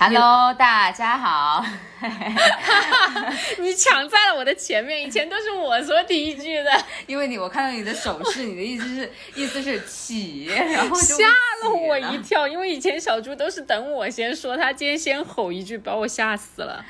[0.00, 1.64] Hello，大家好。
[3.58, 6.70] 你抢在了我的前面，以前都是我说第一句的，
[7.08, 11.26] 因为你我看到你的手势，你的意思是 意思是起，然后吓
[11.64, 16.84] 了我一跳，因为以前小猪都是等我先说，他今天先吼一句，把我吓死了。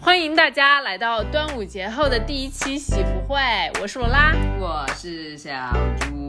[0.00, 3.38] 欢迎大家来到端午节后的第一期喜福会，
[3.80, 5.52] 我是罗拉，我是小
[6.00, 6.19] 猪。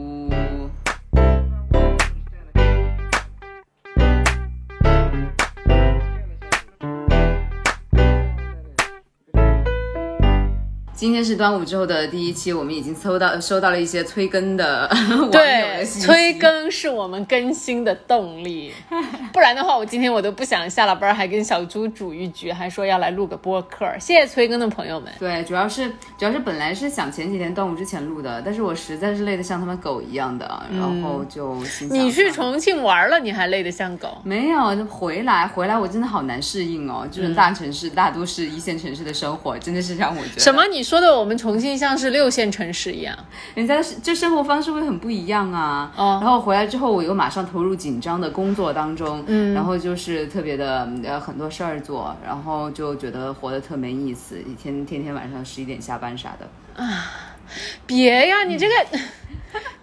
[11.02, 16.06] 今天是端午之后的第一期，我们已经收到收到了一些催更的 网友的信息。
[16.06, 18.72] 催更是我们更新的动力，
[19.34, 23.84] 不然的话，我今天我都不想下了班还跟小猪煮一局，还说要来录个播客。
[23.98, 25.12] 谢谢催更的朋友们。
[25.18, 31.56] 对，主要是主要是本来是想前几天端午之前录的，但是我实在是累得像他们狗一样的，然后就。
[31.90, 34.18] 你去重庆玩了，你还累得像狗？
[34.22, 40.64] 没有，就回来回来我真的好难适应哦，就是大城市、大都市、一线城市的生活，真的是让我觉得什么？
[40.68, 40.91] 你说。
[40.92, 43.16] 说的我们重庆像是六线城市一样，
[43.54, 45.90] 人家就生活方式会很不一样啊。
[45.96, 57.06] 然后回来之后，我又马上投入紧张的工作当中，嗯，然后就是特别的呃很多事儿做，然后就觉得活得特没意思，一天天天晚上十一点下班啥的啊。
[57.86, 58.74] 别呀，你这个。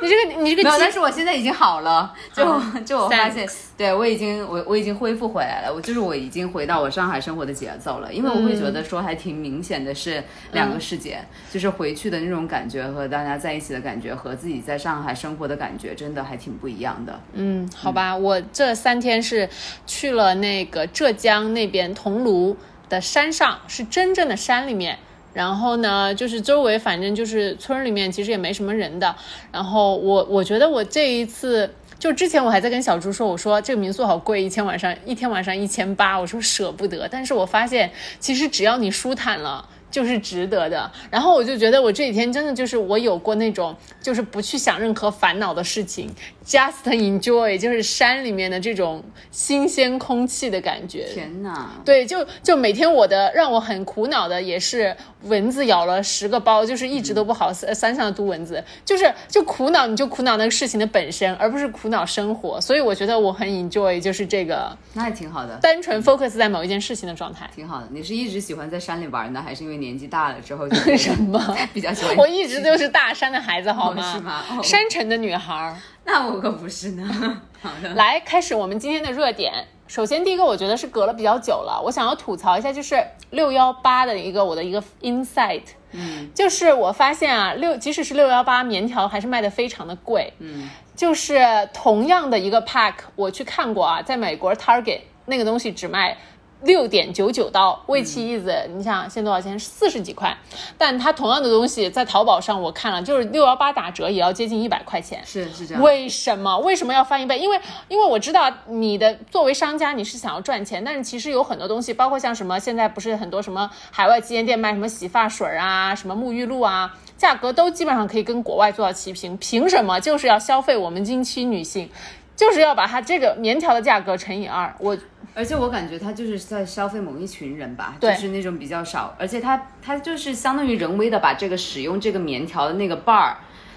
[0.02, 2.44] 你这个你这个，但是我现在已经好了，就
[2.86, 17.20] 就我发现，对我已经我我已经恢复回来了，我就是我已经回到我上海生活的节奏了，因为我会觉得说还挺明显的是两个世界，就是回去的那种感觉和大家在一起的感觉和自己在上海生活的感觉真的还挺不一样的。
[17.34, 19.50] 嗯，好吧，我这三天是
[19.86, 22.56] 去了那个浙江那边桐庐
[22.88, 24.98] 的山上，是真正的山里面。
[25.40, 29.16] 然后呢，就是周围反正就是村里面其实也没什么人的。
[29.54, 37.08] 然后我我觉得我这一次，就之前我还在跟小朱说，我说这个民宿好贵，一天晚上一天晚上一千八，我说舍不得。
[37.08, 39.66] 但是我发现其实只要你舒坦了。
[39.92, 46.10] 就是值得的，然后我就觉得我这几天真的就是我有过那种就是不去想任何烦恼的事情
[46.46, 51.06] ，just enjoy，就是山里面的这种新鲜空气的感觉。
[51.14, 51.72] 天哪！
[51.84, 62.62] 对，就就每天我的让我很苦恼的也是蚊子咬了十个包，就是一直都不好，山上的毒蚊子，就是就苦恼，你就苦恼那个事情的本身，而不是苦恼生活。
[62.62, 67.88] 所以我觉得我很 enjoy，就是这个，那也挺好的，单纯 focus 在某一件事情的状态，挺好的。
[67.90, 69.79] 你是一直喜欢在山里玩呢，还是因为？
[69.80, 71.40] 年纪大了之后，为 什么
[71.74, 72.16] 比较喜欢？
[72.18, 74.14] 我一直都是大山的孩子，好吗？
[74.14, 74.44] 是吗？
[74.62, 75.76] 山城的女孩，
[76.06, 77.42] 那我可不是呢。
[77.62, 79.54] 好的，来开始我们今天的热点。
[79.88, 85.64] 首先，第一个我觉得是隔了比较久了，我想要吐槽一下，就是六幺八的一个我的一个 insight，
[85.94, 91.40] 嗯，就是我发现啊，六即使是六幺八棉条还是卖的非常的贵，嗯，就是
[91.74, 96.16] 同样的一个 pack，我去看过啊，在美国 Target 那个东西只卖。
[96.64, 99.58] 六点九九刀，为其一子，你想现在多少钱？
[99.58, 100.38] 四十几块，
[100.78, 105.22] 但它同样的东西在淘宝上我看了，就是六幺八打折也要接近一百块钱。
[105.26, 105.82] 是是这样。
[105.82, 106.58] 为什么？
[106.60, 107.40] 为什么要翻一倍？
[107.40, 121.90] 因为因为我知道你的作为商家你是想要赚钱，但是其实有很多东西，包括像什么现在不是很多什么海外旗舰店卖什么洗发水啊、什么沐浴露啊，价格都基本上可以跟国外做到齐平，凭什么就是要消费我们经期女性？
[122.36, 124.98] 就是要把它这个棉条的价格乘以二，我
[125.40, 133.36] 而且我感觉他就是在消费某一群人吧，就是那种比较少，而且他他就是相当于人为的把这个使用这个棉条的那个 bar。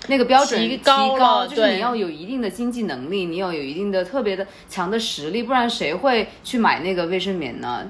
[0.09, 7.89] 那个标准提高，就是你要有一定的经济能力，你要有一定的特别的强的实力，不然谁会去买那个卫生棉呢？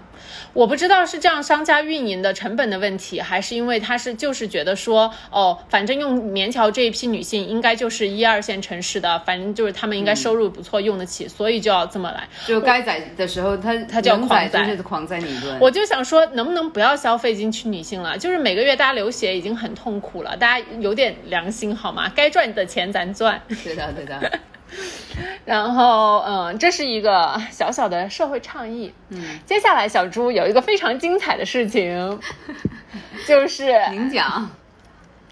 [0.52, 12.28] 我不知道是这样商家运营的成本的问题，还是因为他是就是觉得说，哦，反正用棉条这一批女性应该就是一二线城市的，反正就是他们应该收入不错，用得起，所以就要这么来。
[12.46, 15.58] 就该宰的时候，他他就要狂宰，狂宰你一顿。
[15.60, 18.18] 我就想说，能不能不要消费进去女性了？
[18.18, 22.12] 就是每个月大家流血已经很痛苦了，大家有点良心好吗？
[22.14, 23.40] 该赚的钱咱赚。
[23.64, 24.40] 对的，对的。
[25.44, 28.92] 然后，嗯，这是一个小小的社会倡议。
[29.10, 32.20] 嗯，接下来小猪有一个非常精彩的事情，
[33.26, 34.48] 就是您讲。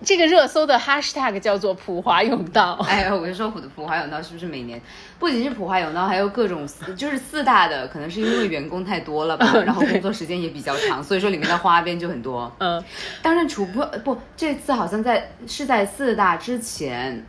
[0.02, 2.72] 这个热搜的 hashtag 叫做普华永道。
[2.88, 4.81] 哎，我跟你说，普普华永道是不是每年
[5.19, 6.66] 不仅是普华永道，还有各种
[6.96, 12.50] 就是四大的，可能是因为员工太多了吧，然后工作时间也比较长，所以说里面的花边就很多。
[12.60, 12.82] 嗯，
[13.20, 17.22] 当然，除不不，这次好像在是在四大之前。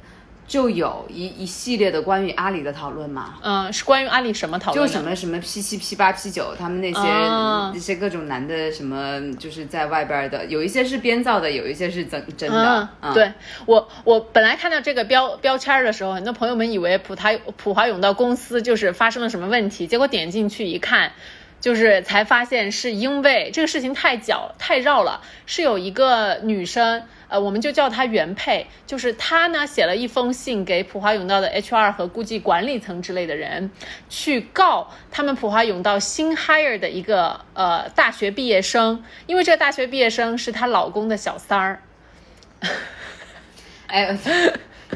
[0.52, 4.86] 就有一一系列的关于阿里的讨论嘛，嗯，是关于阿里什么讨论？
[4.86, 12.90] 就什么什么 P 七 P 八 P 九，他们那些那些各种男的什么，就是在外边的，有一些是编造的，有一些是真真的。
[13.14, 13.32] 对
[13.66, 21.14] 我我本来看到这个标标签的时候，很多朋友们以为普他普华永道公司就是发生了什么问题，结果点进去一看。
[21.62, 33.70] 就是才发现是因为这个事情太搅太绕了，是有一个女生，呃，我们就叫她原配，就是她呢写了一封信给普华永道的 HR 和估计管理层之类的人，
[34.10, 41.84] 去告他们普华永道新 hire 的一个呃大学毕业生，因为这个大学毕业生是她老公的小三儿。
[43.88, 44.18] 哎。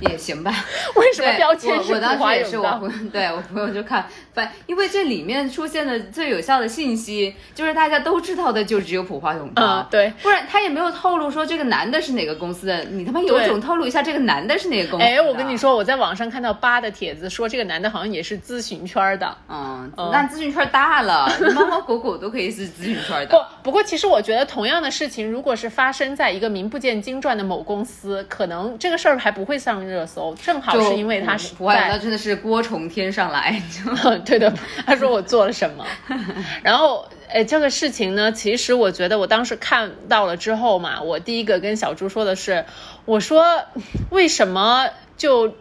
[0.09, 0.53] 也行吧。
[0.95, 9.87] 为什么标签是我当时也是我朋友，对我朋友就看，反因为这里面出现的最有效的信息，就是大家都知道的，就只有普华永道。
[9.89, 12.83] 对，不然他也没有透露说这个男的是哪个公司的。
[12.85, 15.05] 你他妈有种透露一下这个男的是哪个公司？
[15.05, 19.37] 哎，我跟你说，我在网上看到八的帖子，说这个男的好像也是咨询圈的。
[19.47, 23.27] 嗯，那咨询圈大了，猫猫狗狗都可以是咨询圈的。
[23.61, 29.84] 不，不过其实我觉得同样的事情，如果是发生在一个名不见经传的某公司，可能这个事儿还不会上。
[29.87, 33.61] 热搜正好是因为他是在，那真的是锅从天上来。
[34.25, 34.53] 对的，
[34.85, 35.85] 他说我做了什么，
[36.63, 42.65] 然后哎，这个事情呢，其实我觉得我当时看到了之后嘛，我第一个跟小朱说的是，
[43.05, 43.63] 我说
[44.09, 45.55] 为什么就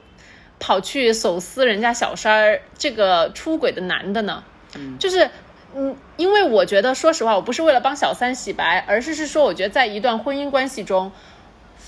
[0.59, 4.45] 跑去手撕人家小三儿这个出轨的男的呢？
[4.99, 5.31] 就是
[5.77, 11.13] 嗯，因为我觉得说实话，我不是为了帮小三洗白，而是是说，我觉得在一段婚姻关系中。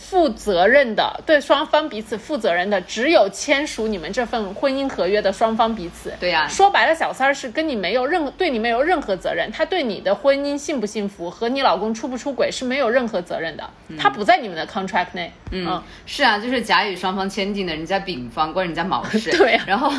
[0.09, 6.13] 负责任的，对双方彼此负责任的，只有签署你们这份婚姻合约的双方彼此。
[6.21, 13.69] 对呀，说白了，小三儿是跟你没有任何，对你没有任何责任，他对你的婚姻幸不幸福和你老公出不出轨是没有任何责任的，
[13.99, 15.33] 他不在你们的 contract 内。
[15.51, 19.31] 嗯，是啊，就是甲乙双方签订的，人家丙方关人家毛事。
[19.37, 19.91] 对，然后，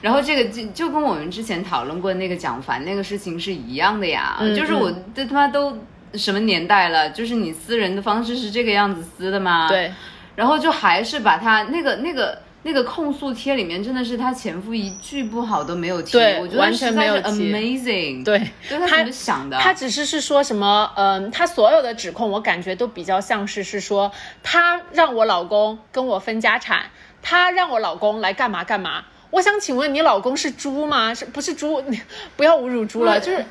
[0.00, 5.76] 然后这个就就跟我们之前讨论过那个蒋凡那个事情是一样的呀，就是我这他妈都。
[6.14, 7.10] 什么年代了？
[7.10, 9.68] 就是你撕人的方式是这个样子撕的吗？
[9.68, 9.92] 对，
[10.34, 18.24] 然后就还是把他那个那个那个控诉贴里面，真的是他前夫一句不好都没有提，我觉得完全没有 amazing。
[18.24, 19.58] 对，他怎么想的？
[19.58, 20.90] 他只是是说什么？
[20.96, 24.10] 嗯，他所有的指控，我感觉都比较像是是说
[24.42, 26.86] 他让我老公跟我分家产，
[27.22, 29.04] 他让我老公来干嘛干嘛。
[29.30, 31.12] 我想请问你老公是猪吗？
[31.12, 31.82] 是不是猪？
[32.36, 33.44] 不要侮辱猪了，就是。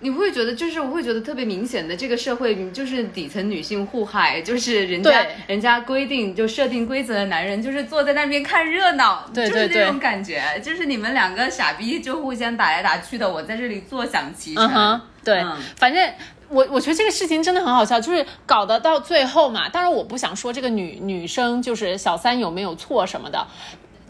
[0.00, 15.00] 你不会觉得，就是我会觉得特别明显的，这个社会就是底层女性互害，就是人家人家规定就设定规则的男人，就是坐在那边看热闹，就是那种感觉，就是你们两个傻逼就互相打来打去的，我在这里坐享其成。
[15.24, 15.42] 对，
[15.76, 16.12] 反正
[16.48, 19.68] 我我觉得这个事情真的很好笑，就是搞得到最后嘛。
[19.68, 23.46] 当然我不想说这个女女生就是小三有没有错什么的。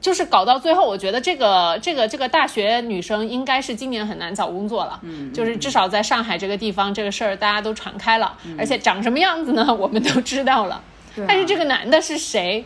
[0.07, 5.01] 就是搞到最后，我觉得这个这个这个大学女生应该是今年很难找工作了。
[5.03, 10.81] 嗯，就是至少在上海这个地方，这个事儿大家都传开了，而且长什么样子呢， 我们都知道了。
[11.27, 12.65] 但是这个男的是谁，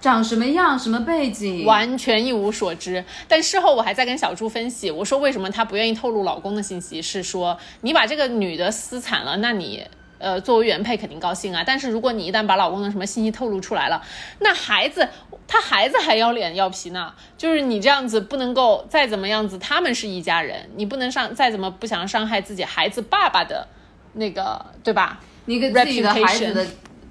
[0.00, 3.04] 长什么样，什么背景，完全一无所知。
[3.28, 9.84] 但事后我还在跟小朱分析，我说为什么她不愿意透露老公的信息，是说你把这个女的撕惨了，那你。
[10.20, 14.02] 呃，作为原配肯定高兴啊，但是如果你一旦把老公的什么信息透露出来了，
[14.40, 15.08] 那孩子
[15.48, 17.12] 他孩子还要脸要皮呢。
[17.36, 23.66] 就是你这样子不能够再怎么样子，他们是一家人，你不能伤再怎么不想伤害自己孩子爸爸的
[24.12, 25.18] 那个，对吧？
[25.46, 26.66] 你给自己的孩子的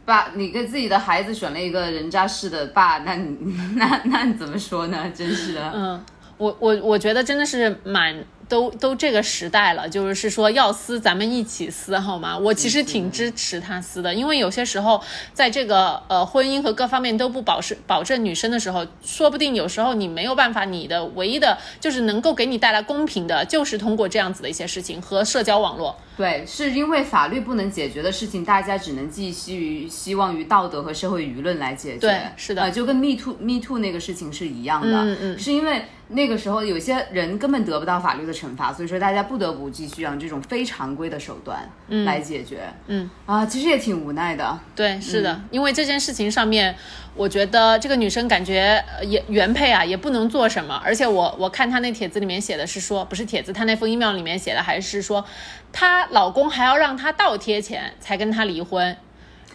[0.05, 3.35] 爸，你给自己的孩子选了一个人渣式的爸，那你
[3.75, 5.11] 那那你怎么说呢？
[5.13, 5.71] 真是的。
[5.73, 6.05] 嗯，
[6.37, 8.23] 我我我觉得真的是蛮。
[8.47, 12.37] 都都这个时代了，就是是说要撕，咱们一起撕好吗？
[12.37, 15.01] 我其实挺支持他撕的，因为有些时候
[15.33, 25.95] 在这个呃婚姻和各方面都不保是保证女生的时候，说不定有时候你没有办法，你的唯一的就是能够给你带来公平的，就是通过这样子的一些事情和社交网络。
[26.15, 31.99] 对，是因为法律不能解决的事情，大家只能寄希于希望于道德和社会舆论来解决。
[31.99, 35.83] 对，是的，就跟 Me Too Me Too 那个事情是一样的，嗯嗯，是因为。
[36.09, 41.69] 那个时候，有些人根本得不到法律的惩罚，所以说大家不得不继续用这种非常规的手段
[42.05, 42.61] 来解决。
[42.87, 44.57] 嗯啊，其实也挺无奈的。
[44.75, 46.75] 对，是的，因为这件事情上面，
[47.13, 50.81] 我觉得这个女生感觉也原配啊，也不能做什么。
[50.83, 55.25] 而且我我看她那帖子里面写的是说，不是帖子，她那封 email 里面写的还是说，
[55.73, 58.95] 她老公还要让她倒贴钱才跟她离婚。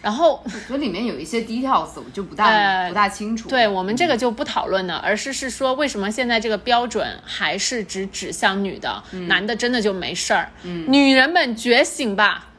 [0.03, 3.47] 然后我觉得里面有一些 details，我就不大不大清楚。
[3.47, 10.51] 对我们这个就不讨论了，而是是说为什么现在这个标准还是只指向女的，男的真的就没事儿？
[10.63, 12.49] 女人们觉醒吧！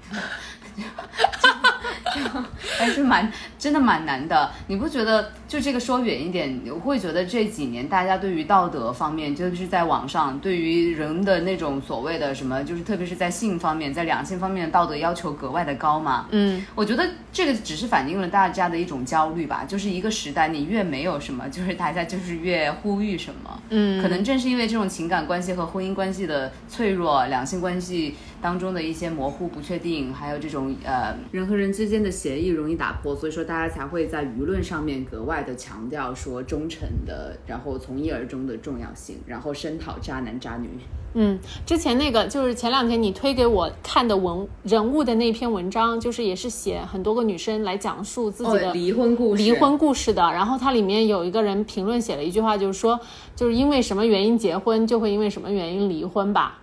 [2.79, 3.31] 还是蛮
[3.64, 4.50] 真的蛮难的。
[4.66, 5.33] 你不觉得？
[5.49, 16.26] 就这个说远一点，我会觉得这几年大家对于道德方面，就是在网上对于人的那种所谓的什么，就是特别是在性方面，在两性方面的道德要求格外的高嘛。
[16.30, 19.64] 嗯，我觉得这个只是反映了大家的一种焦虑吧。
[19.66, 23.62] 就是一个时代，你越没有什么，就是大家就是越呼吁什么。
[23.71, 28.16] 嗯，可能正是因为这种情感关系和婚姻关系的脆弱，两性关系。
[28.44, 40.68] 当中的一些模糊不确定，还有这种呃人和人之间的协议容易打破，所以说大家才会在舆论上面格外的强调说忠诚的，然后从一而终的重要性，然后声讨渣男渣女。
[41.16, 50.20] 嗯，之前那个就是前两天你推给我看的文人物的那篇文章，就是也是写很多个女生来讲述自己的离婚故事，离婚故事的。
[50.20, 52.99] 然后它里面有一个人评论写了一句话，就是说
[53.37, 56.58] 就是因为什么原因结婚，就会因为什么原因离婚吧。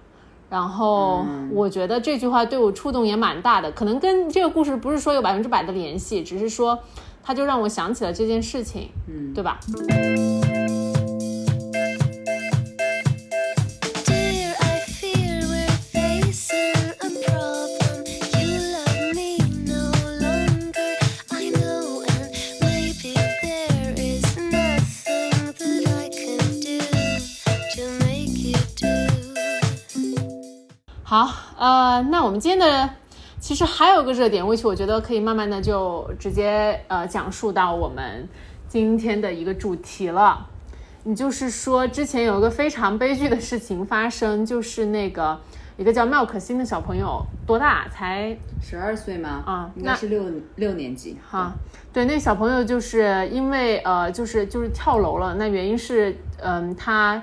[0.52, 6.78] 然后我觉得这句话对我触动也蛮大的，可能跟这个故事不是说有百分之百的联系，只是说，
[7.24, 9.58] 它就让我想起了这件事情，嗯，对吧？
[31.12, 32.90] 好，呃，那我们今天的
[33.38, 38.30] 其实还有个热点，which 我觉得可以慢慢的就直接呃讲述到我们
[38.70, 40.48] 今天的一个主题了。
[41.04, 45.38] 你就是说，之前有一个非常悲剧的事情发生，就是那个
[45.76, 47.90] 一个叫妙可欣的小朋友，多大？
[47.90, 49.44] 才十二岁吗？
[49.46, 50.24] 啊，应该是六
[50.56, 51.18] 六年级。
[51.30, 51.52] 哈，
[51.92, 55.36] 对，那小朋友就是因为呃，就是就是跳楼了。
[55.38, 57.22] 那原因是，嗯，他。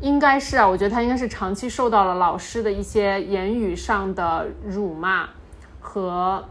[0.00, 5.28] 应该是啊，我觉得他应该是长期受到了老师的一些言语上的辱骂
[5.80, 6.44] 和，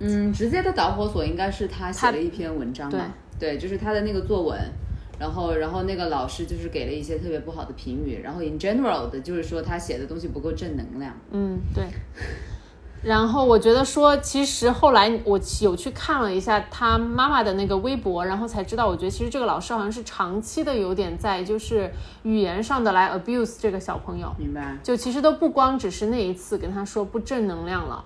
[0.00, 4.58] 嗯，直接的导火索应该是他写了一篇文章嘛，对，就是他的那个作文，
[5.18, 11.84] 然后然后那个老师就是给了一些特别不好的评语，然后 in general 的就是说他写的东西不够正能量，嗯，对。
[13.00, 21.88] 然后我觉得说，其实后来我有去看了一下他妈妈的那个微博，然后才知道，我觉得其实这个老师好像是长期的有点在就是
[22.24, 24.34] 语言上的来 abuse 这个小朋友。
[24.36, 24.76] 明白。
[24.82, 28.04] 就其实都不光只是那一次跟他说不正能量了，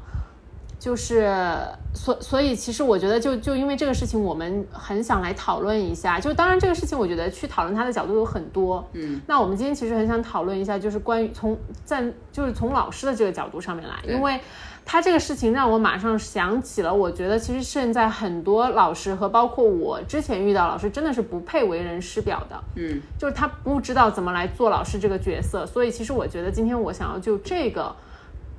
[0.79, 1.35] 就是
[1.95, 6.21] 所所以其实我觉得就就因为这个事情，我们很想来讨论一下。
[6.21, 8.87] 就当然这个事情，我觉得去讨论他的角度有很多。
[8.93, 9.19] 嗯。
[9.27, 14.39] 那我们今天其实很想讨论一下，就是关于从在就是从老师的这个角度上面来，因为。
[14.85, 22.62] 他这个事情让我马上想起了，我觉得其实现在很多老师和包括我之前遇到老师，真的是不配为人师表的。
[22.77, 25.65] 嗯，就是他不知道怎么来做老师这个角色。
[25.65, 27.95] 所以其实我觉得今天我想要就这个，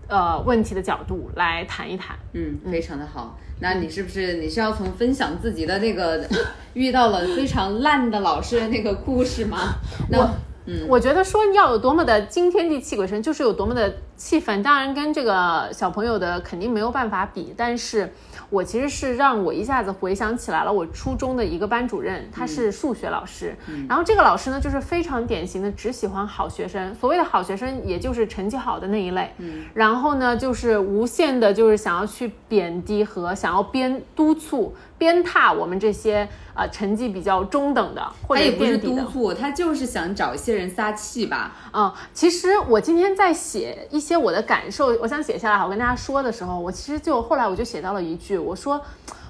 [0.07, 2.15] 呃，问题的角度来谈一谈。
[2.31, 3.37] 嗯，非常的好。
[3.59, 6.25] 那你是不是你是要从分享自己的那个
[6.73, 9.75] 遇到了非常烂的老师的那个故事吗？
[10.09, 10.29] 那。
[10.65, 14.61] 嗯，我觉得说要有多么的惊天地泣鬼神，就是有多么的气氛。
[14.61, 18.11] 当然跟这个小朋友的肯定没有办法比，但是。
[18.49, 23.55] 我其实是让我一下子回想起来了，我初中的一个班主任，他是数学老师，
[23.89, 29.33] 然后这个老师呢，就是非常典型的只喜欢好学生，所谓的好学生，也就是成绩好的那一类，
[29.73, 41.55] 然后呢，就是无限的，就是想要去贬低和想要鞭督促、鞭挞我们这些啊成绩比较中等的，或者他也不是督促，他就是想找一些人撒气吧。
[41.73, 48.37] 嗯，其实我今天在写一些我的感受，我想写下来，我跟大家说的时候，我其实就后来我就写到了一句。
[48.37, 48.79] 我说，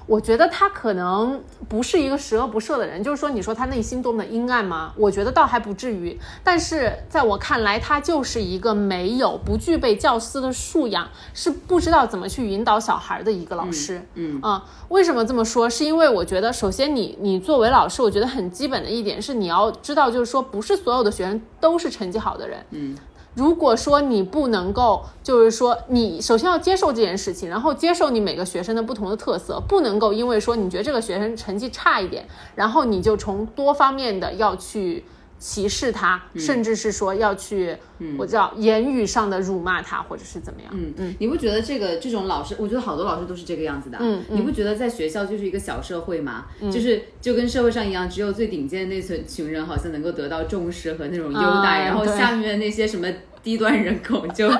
[0.06, 4.92] 我觉得他可能不是一个十恶不赦的人，就是说，你说他内心多么的阴暗吗？
[4.96, 6.18] 我觉得倒还不至于。
[6.42, 14.02] 但是在我看来，他就是一个没有不具备教师的素养，是不知道怎么去引导小孩的一个老师。
[14.14, 15.70] 嗯啊，为什么这么说？
[15.70, 22.58] 是因为我觉得，首先你你作为老师，我觉得很基本的一点是你要知道，就是说，不是所有的学生都是成绩好的人。
[22.72, 22.96] 嗯。
[23.34, 35.04] 如果说你不能够，就是说你首先要接受这件事情，然后接受你每个学生的不同的特色，不能够因为说你觉得这个学生成绩差一点，然后你就从多方面的要去。
[35.44, 37.76] 歧视他，甚至是说要去，
[38.16, 40.70] 我叫言语上的辱骂他，或者是怎么样？
[40.72, 43.98] 嗯嗯，你不觉得这个这种老师，我觉得好多老师都是这个样子的。
[44.00, 46.46] 嗯你不觉得在学校就是一个小社会吗？
[46.72, 53.06] 就是就跟社会上一样，只有最顶尖的那群群人好像能够得到重视和那种优待，然后下面那些什么。
[53.44, 54.50] 低端人口就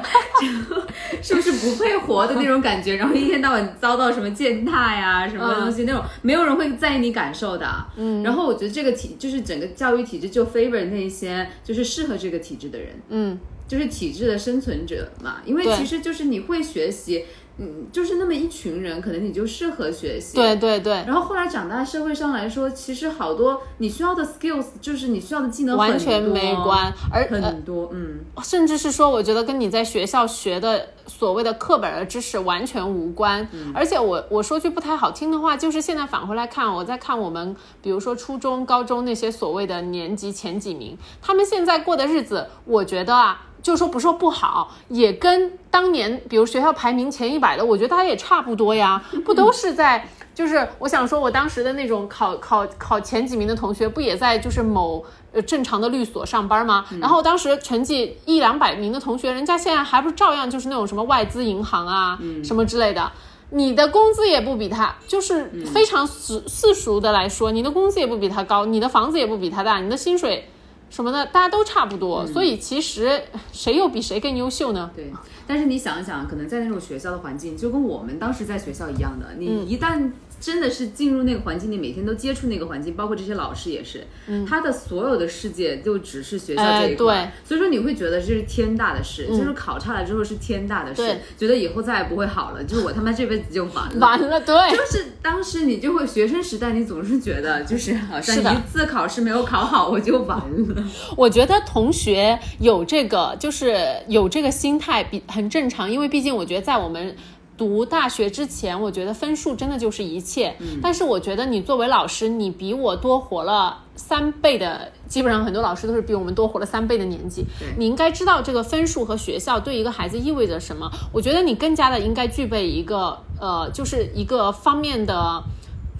[1.22, 7.66] 就是不是不配活的那种感觉，然后一天到晚遭到什么践踏呀，什么东西那种，没有人会在意你感受的。
[7.96, 12.88] 嗯，然后我觉得这个体就是整个教育体制就 favor 那些就是适合这个体制的人。
[13.08, 17.24] 嗯，就是体制的生存者嘛，因为其实就是你会学习。
[17.56, 20.34] 嗯，就是那么一群人，可能你就适合学习。
[20.34, 20.92] 对对对。
[21.06, 33.48] 然后后来长大，社会上来说，其实好多你需要的 skills，就是你需要的技能完全没关，而很多，嗯，甚至是说，我觉得跟你在学校学的所谓的课本的知识完全无关。
[33.72, 43.46] 而且我我说句不太好听的话，就是现在返回来看，我在看我们，比如说初中、高中那些所谓的年级前几名，他们现在过的日子，我觉得啊。
[43.64, 50.06] 就说不说不好，也跟当年比如学校排名前一百的，我觉得大家也差不多呀，不都是在？
[50.34, 55.02] 就是我想说，我当时的那种考考考前几名的同学，不也在就是某
[55.32, 56.84] 呃正常的律所上班吗？
[57.00, 63.10] 然后当时成绩一两百名的同学，人家现在还不是照样就是那种什么外资银行啊，什么之类的，
[63.50, 70.46] 你的工资也不比他，就是非常世世俗的来说，你的工资也不比他高，你的房子也不比他大，你的薪水。
[70.94, 73.20] 什么的，大家都差不多，所以其实
[73.52, 74.90] 谁又比谁更优秀呢？
[74.94, 75.12] 对，
[75.44, 80.12] 但是你想一想，可能在那种学校的环境，就跟我们当时在学校一样的，你一旦。
[80.40, 84.06] 真的是进入那个环境，你每天都接触那个环境，包括这些老师也是，
[84.46, 100.84] 他的所有的世界就只是学校这一块，所以说你会觉得这是天大的事，就是考差了之后是天大的事，觉得以后再也不会好了，就是我他妈这辈子就完了，完了，对，就是当时你就会学生时代，你总是觉得就是好像一次考试没有考好我就完了。
[101.16, 103.76] 我觉得同学有这个就是
[104.08, 107.16] 有这个心态比很正常，因为毕竟我觉得在我们。
[107.56, 110.56] 读大学之前，我觉得分数真的就是一切。
[110.82, 117.44] 但是我觉得你作为老师，你比我多活了三倍的，基本上很多老师都是比我们多活了三倍的年纪。
[117.78, 120.90] 你应该知道这个分数和学校对一个孩子意味着什么。
[121.12, 125.42] 我觉得你更加的应该具备一个呃，就是一个方面的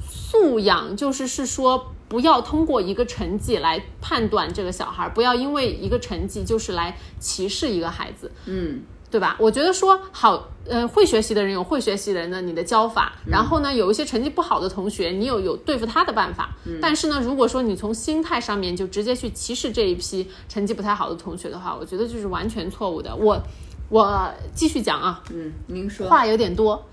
[0.09, 8.33] 素养，就是是说不要通过一个成绩来判断这个小孩，不要因为一个成绩就是来歧视一个孩子。
[8.47, 8.83] 嗯。
[9.15, 9.37] 对吧？
[9.39, 16.51] 我觉得说好，呃，会学习的人有会学习的人的你的教法，然后呢，有一些成绩不好的同学，你有有对付他的办法。
[16.83, 23.15] 但是呢，如果说你从心态上面就直接去歧视这一批成绩不太好的同学的话，我觉得就是完全错误的。
[23.15, 23.41] 我
[23.89, 26.85] 我继续讲啊，嗯，您说话有点多，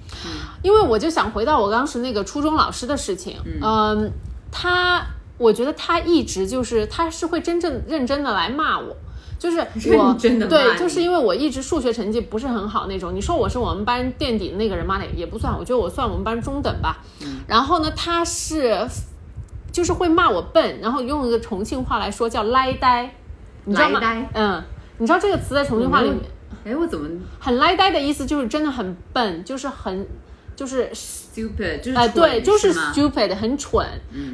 [0.61, 4.11] 因为我就想回到我当时那个初中老师的事情，嗯，
[4.51, 5.03] 他，
[5.39, 8.95] 我觉得他一直就是他是会真正认真的来骂我。
[9.41, 9.57] 就是
[9.97, 10.13] 我
[10.47, 13.11] 对，就是因为我一直数学成绩不是很好那种。
[13.11, 15.01] 你说我是我们班垫底的那个人吗？
[15.03, 16.99] 也也不算，我觉得我算我们班中等吧。
[17.47, 18.87] 然后呢，他是
[19.71, 23.11] 就是会骂我笨，然后用一个重庆话来说叫“赖呆”，
[23.65, 23.99] 你知道吗？
[24.35, 24.63] 嗯，
[24.99, 26.19] 你知道这个词在重庆话里面？
[26.63, 30.07] 哎，我怎么很赖呆的意思就是真的很笨，就是很
[30.55, 33.83] 就是 stupid，就是哎对，就是 stupid，很蠢。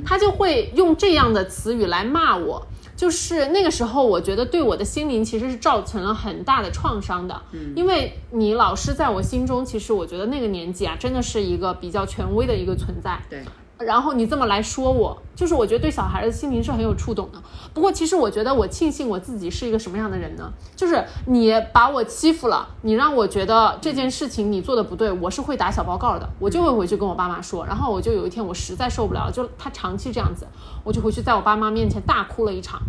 [0.05, 2.67] 他就会用这样的词语来骂我。
[2.97, 7.41] 就是那个时候，我觉得对我的心灵其实是造成了很大的创伤的。
[7.53, 13.17] 嗯，因为你老师在我心中，其实我觉得那个年纪啊，真的是一个比较权威的一个存在。
[13.29, 13.41] 对。
[13.79, 17.39] 然后你这么来说我，就是我觉得对小孩的心灵是很有触动的。
[17.73, 20.51] 不过其实我觉得我庆幸我自己是一个什么样的人呢？
[20.75, 27.65] 就是你把我欺负了，你让我觉得这件事情你做的不对，我是会打小报告的，我就会回去跟我爸妈说。
[27.65, 30.47] 然后我就有一天我实在受不了了，就他长期这样子，
[30.83, 32.81] 我就回去在我爸妈面前大哭了一场。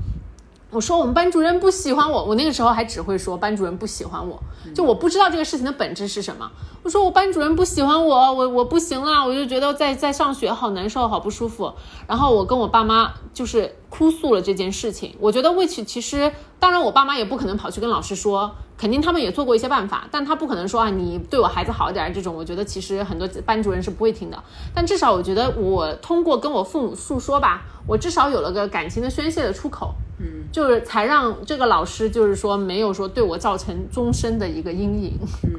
[0.70, 4.38] 我说我们班主任不喜欢我，我那个时候还只会说班主任不喜欢我，
[4.74, 6.50] 就我不知道这个事情的本质是什么。
[6.82, 11.72] 我说我班主任不喜欢我，我我不行了，我就觉得在在上学好难受，好不舒服。
[12.06, 15.14] 然后我跟我爸妈就是哭诉了这件事情。
[15.18, 22.32] 我觉得 which 其实，当然我爸妈也不可能跑去跟老师说，肯定他们也做过一些办法，但他不可能说啊你对我孩子好一点这种。
[22.34, 24.40] 我觉得其实很多班主任是不会听的。
[24.72, 29.92] 但至少我觉得我通过跟我父母诉说吧，我至少有了个感情的宣泄的出口。
[30.20, 35.18] 嗯，就是才让这个老师，就是说没有说对我造成终身的一个阴影。
[35.42, 35.50] 嗯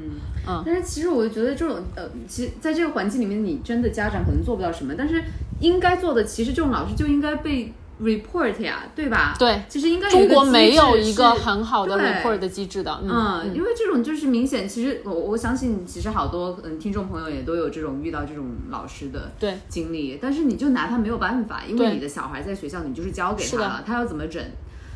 [0.48, 5.22] 嗯，但是其实我就觉得这种呃，其实在这个环境里面，你真的家长可能做不到什么，但是
[5.60, 7.74] 应该做的，其实这种老师就应该被。
[8.02, 9.36] Report 呀，对吧？
[9.38, 13.00] 对，其实应该中国没有一个很好的 report 的机制的。
[13.04, 24.42] 嗯，因为这种就是明显，其实我我相信，其实好多嗯听众朋友也都有这种遇到这种老师的对经历，但是你就拿他没有办法，因为你的小孩在学校，你就是交给他了，他要怎么整？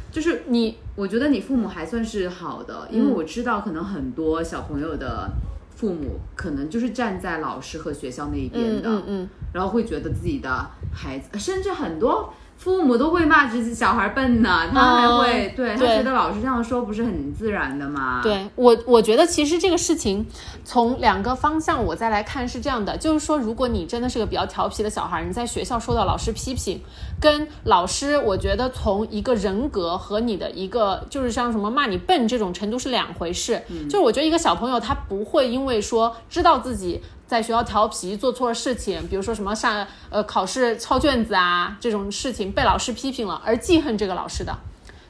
[0.09, 5.29] 就是你，我觉得你父母还算是好的，因为我知道可能很多小朋友的
[5.75, 12.33] 父母可能就是站在老师和学校那一边的，嗯嗯，然后会觉得自己的孩子，甚至很多。
[12.57, 18.21] 父母都会骂自己小孩笨呢，他还会对他觉得老师这样说不是很自然的吗？
[18.23, 20.25] 对我，我觉得其实这个事情
[20.63, 26.79] 从两个方向我再来看是这样的，就是说，如果你真的是个比较调皮的小孩，你在学校受到老师批评，
[27.19, 33.61] 跟老师，我觉得从一个人格和你的一个就是像什么骂你笨这种程度是两回事。
[33.69, 37.01] 嗯就是我觉得一个小朋友他不会因为说知道自己。
[37.33, 44.55] 在学校调皮做错了事情，比如说什么上呃考试抄卷子啊这种事情被老师批评了而记恨这个老师的，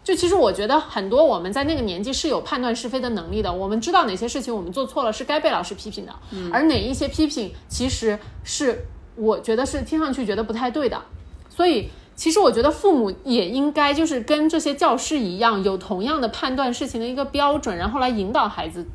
[0.05, 6.15] 就其实我觉得很多我们在那个年纪是有判断是非的能力的，我们知道哪些事情我们做错了是该被老师批评的，
[6.49, 8.85] 而哪一些批评其实是
[9.17, 11.01] 我觉得是听上去觉得不太对的，
[11.49, 18.85] 所以其实我觉得父母也应该就是跟这些教师一样，有同样的判断事情的一个标准，然后来引导孩子。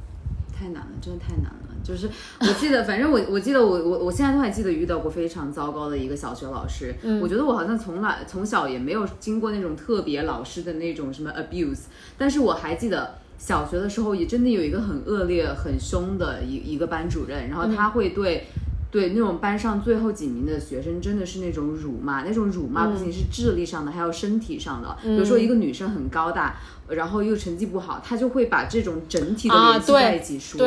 [0.59, 1.68] 太难了，真的太难了。
[1.89, 2.07] 就是
[2.41, 6.95] 我记得，反正我我记得我我我现在都还记得遇到过非常糟糕的一个小学老师。
[7.03, 11.85] 嗯，我觉得我好像从来从小也没有经过那种特别老师的那种什么 abuse，
[12.19, 18.49] 但是我还记得小学的时候也真的有一个很恶劣、很凶的一一个班主任，然后他会对
[18.91, 24.95] 对那种班上最后几名的学生真的是那种辱骂，那种辱骂不仅是智力上的，还有身体上的。
[25.03, 26.57] 比如说一个女生很高大，
[26.89, 30.59] 然后又成绩不好，他就会把这种整体的联系在一起说。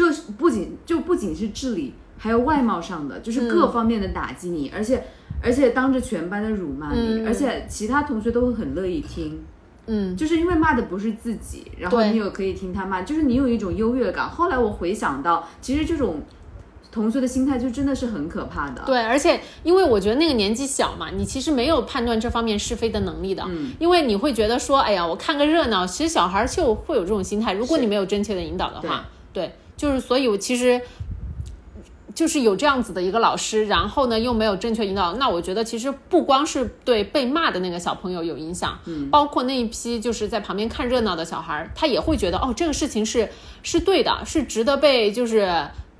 [0.00, 5.04] 就是不仅就不仅是智力，还有外貌上的，就是各方面的打击你，而且
[5.42, 9.42] 而且当着全班的辱骂你，而且其他同学都会很乐意听，
[9.88, 14.26] 嗯，就是因为骂的不是自己，然后你有可以听他骂，就是你有一种优越感。
[14.26, 16.22] 后来我回想到，其实这种
[16.90, 18.82] 同学的心态就真的是很可怕的。
[18.86, 25.86] 对，而且因为我觉得那个年纪小嘛，你其实没有判断这方面是非的能力的，嗯，因为你会觉得说，哎呀，我看个热闹。
[25.86, 29.52] 其实小孩就会有这种心态，如果你没有真切的引导的话，对。
[29.80, 30.78] 就是，所以我其实
[32.14, 43.26] 就是有这样子的一个老师，然后呢又没有正确引导，那我觉得其实不光是对被骂的那个小朋友有影响，嗯，包括那一批就是在旁边看热闹的小孩，他也会觉得哦，这个事情是
[43.62, 45.50] 是对的，是值得被就是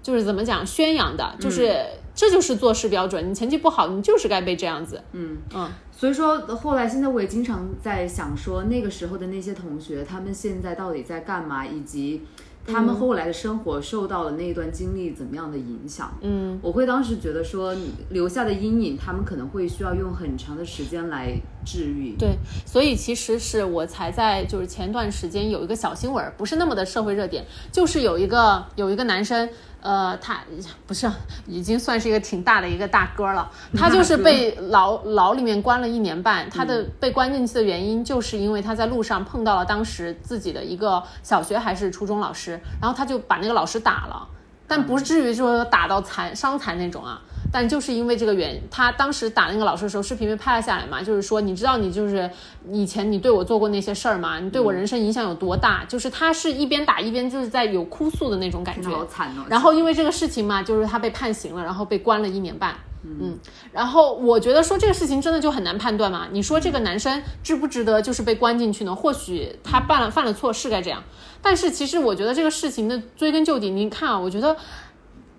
[0.02, 1.74] 就是怎么讲宣扬的，就是
[2.14, 12.20] 这就是做事标准，你成绩不好，你就是该被这样子，嗯嗯，所以说后来现在我也经常在想说，那个时候的那些同学，他们现在到底在干嘛，以及。
[12.66, 16.12] 他们后来的生活受到了那一段经历怎么样的影响？
[16.20, 17.74] 嗯，我会当时觉得说
[18.10, 22.14] 留下的阴影，他们可能会需要用很长的时间来治愈。
[22.18, 29.48] 对，所以其实是我才在就是前段时间有一个小新闻，不是那么的社会热点，就是有一个有一个男生。
[29.80, 30.38] 呃，他
[30.86, 31.10] 不是
[31.46, 33.50] 已经算是一个挺大的一个大哥了。
[33.76, 36.48] 他就是被牢牢里面关了一年半。
[36.50, 44.28] 他的被关进去的原因，就是因为他在路上碰到了当时自己的一个小学还是初中老师，然后他就把那个老师打了，
[44.66, 47.20] 但不至于说打到残伤残那种啊。
[47.52, 52.30] 但就是因为这个原因，他当时打那个老师的时候，视频被拍了下来嘛，就是说，你知道你就是
[52.70, 54.38] 以前你对我做过那些事儿吗？
[54.38, 55.84] 你对我人生影响有多大？
[55.88, 59.44] 就是他是一边打一边就是在有哭诉的那种感觉，好惨哦。
[59.48, 62.74] 然后因为这个事情嘛，就是他被判刑了，然后被关了一年半。
[63.02, 63.38] 嗯，
[63.72, 66.28] 然后我觉得说这个事情真的就很难判断嘛。
[66.30, 68.94] 你说这个男生值不值得就是被关进去呢？
[68.94, 71.02] 或许他犯了犯了错是该这样，
[71.42, 74.56] 但是其实我觉得这个事情的追根究底，你看啊，我觉得。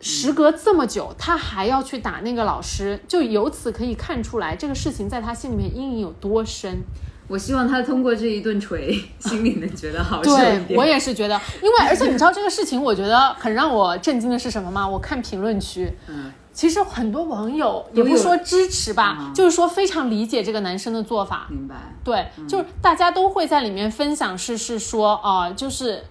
[0.01, 6.81] 时隔这么久，他还要去打那个老师，就由此可以看出来这个事情在他心里面阴影有多深。
[7.27, 14.85] 我希望他通过这一顿锤， 心里能觉得好受对我也是觉得，因为而且你知道这个事情，我觉得很让我震惊的是什么吗？
[14.85, 21.47] 我看评论区，嗯，其实很多网友也不说支持吧，就是说非常理解这个男生的做法。
[21.49, 21.75] 明白？
[22.03, 26.03] 对，就是大家都会在里面分享，是是说啊，就是。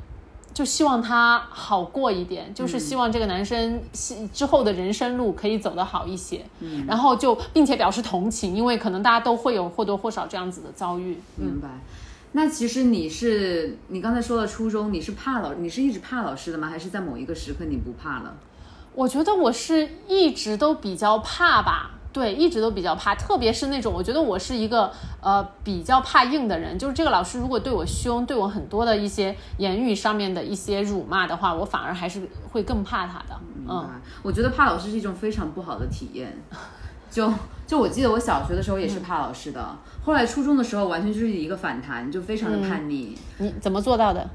[0.53, 3.81] 就希望他好过一点，就是希望这个男生
[4.33, 6.45] 之后的人生路可以走得好一些。
[6.61, 11.19] 嗯，然后就并且表示同情，因为可能大家都会有或多或少这样子的遭遇。
[11.37, 11.69] 明白。
[12.33, 16.69] 那其实你是你刚才说的初中，你是怕老，你是一直怕老师的吗？
[16.69, 18.35] 还是在某一个时刻你不怕了？
[18.95, 21.93] 我觉得我是一直都比较怕吧。
[22.13, 33.41] 对，一直都比较怕，特别是那种，我觉得我是一个呃比较怕硬的人，就是这个老师如果对我凶，对我很多的一些言语上面的一些辱骂的话，我反而还是会更怕他的。
[33.69, 33.89] 嗯，
[34.23, 36.37] 我觉得怕老师是一种非常不好的体验。
[37.11, 37.33] 就
[37.67, 43.17] 就我记得我小学的时候也是怕老师的，后来初中的时候完全就是一个反弹，就非常的叛逆。
[43.39, 44.29] 你怎么做到的？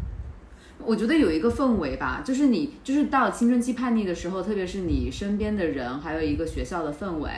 [0.84, 7.30] 我觉得有一个氛围吧，就是你就是到青春期叛逆的时候，特别是你身边的人，还有一个学校的氛围。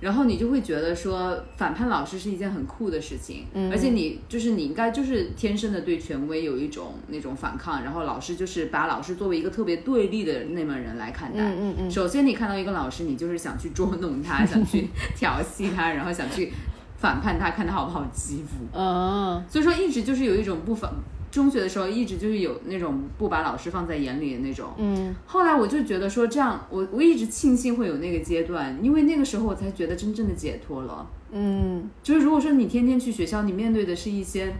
[0.00, 11.90] 然后你就会觉得说反叛老师是一件很酷的事情，嗯，而且你就是你应该就是天生的对权威有一种那种反抗，然后老师就是把老师作为一个特别对立的那么人来看待，嗯嗯嗯。
[11.90, 16.52] 首先你看到一个老师，你就是想去捉弄他，想去调戏他，然后想去
[16.98, 18.66] 反叛他，看他好不好欺负。
[18.72, 20.92] 嗯， 所以说一直就是有一种不反。
[21.30, 24.70] 中学的时候一直就是有那种不把老师放在眼里的那种。
[24.78, 31.06] 嗯，后来我就觉得说这样，我我一直庆幸会有那个阶段，因为那个时候我才觉得真正的解脱了。
[31.32, 34.54] 嗯，就是如果说你天天去学校，你面对的是一些。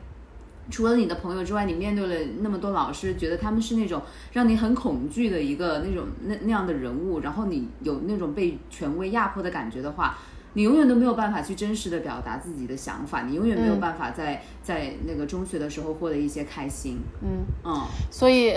[0.68, 4.02] 除了你的朋友之外，你面对了那么多老师，觉得他们是那种
[4.32, 10.18] 让你很恐惧的一个那种那那样的人物，然后你有那种被权威压迫的感觉的话，
[10.56, 16.98] 你永远都没有办法去真实的表达自己的想法，你永远没有办法在在那个中学的时候获得一些开心。
[17.20, 18.56] 嗯嗯，所以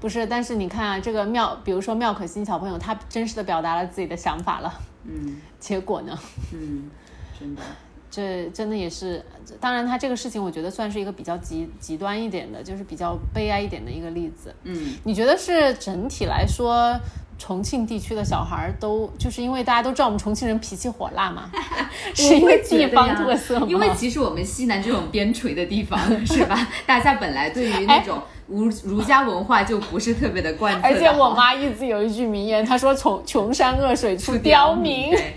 [0.00, 4.80] 不是，但是你看啊，这个妙，比如说妙可欣小朋友，他真实的表达了自己的想法了。
[5.04, 6.18] 嗯，结果呢？
[6.52, 6.90] 嗯，
[7.38, 7.62] 真的。
[8.10, 9.24] 这真的也是，
[9.60, 14.52] 当然，他这个事情我觉得算是一个比较极极端一点的，就是比较悲哀一点的一个例子。
[14.64, 16.98] 嗯，你觉得是整体来说，
[17.38, 21.50] 重庆地区的小孩都就是因为大家都知道我们重庆人脾气火辣嘛，
[22.14, 23.66] 是一个地方特色吗？
[23.68, 30.80] 因为其实我们西南这种边陲的地方是吧， 大家本来对于那种儒儒家文化就不是特别的贯彻。
[30.88, 35.36] 而且我妈一直有一句名言，她说：“从穷山恶水出刁民。”对，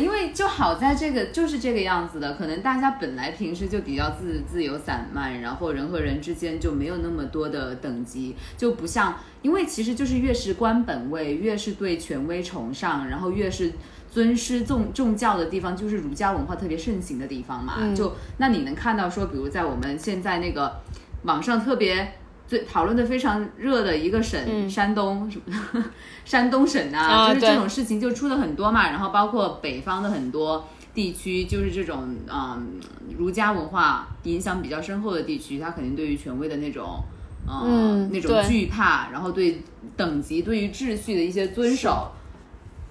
[0.00, 13.72] 因为就好在这个就是这个样子的，可能大家本来平时就比较自自由散漫，然后人和人之间就没有那么多的等级，就不像，因为其实就是越是官本位，越是对权威崇尚，然后越是
[14.10, 17.94] 尊师重重教的地方，就是儒家文化特别盛行的地方嘛。
[17.94, 20.80] 就那你能看到说，比如在我们现在那个
[21.22, 22.14] 网上特别。
[22.50, 25.84] 最讨论的非常热的一个省，山东什么？
[26.26, 28.90] 山东省啊，就是这种事情就出的很多嘛。
[28.90, 32.80] 然后包括北方的很多地区，就是这种嗯
[33.16, 37.04] 儒家文化影响比较深厚的地区，他肯定对于权威的那种
[37.48, 39.62] 嗯那种惧怕，然后对
[39.96, 42.10] 等级、对于秩序的一些遵守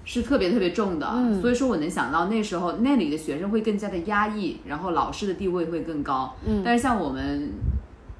[0.06, 1.06] 是特别特别重的。
[1.42, 6.34] 所以说我能想到那时候那里的学生会更加的压抑，然后老师的地位会更高。
[6.46, 7.52] 嗯，但是像我们。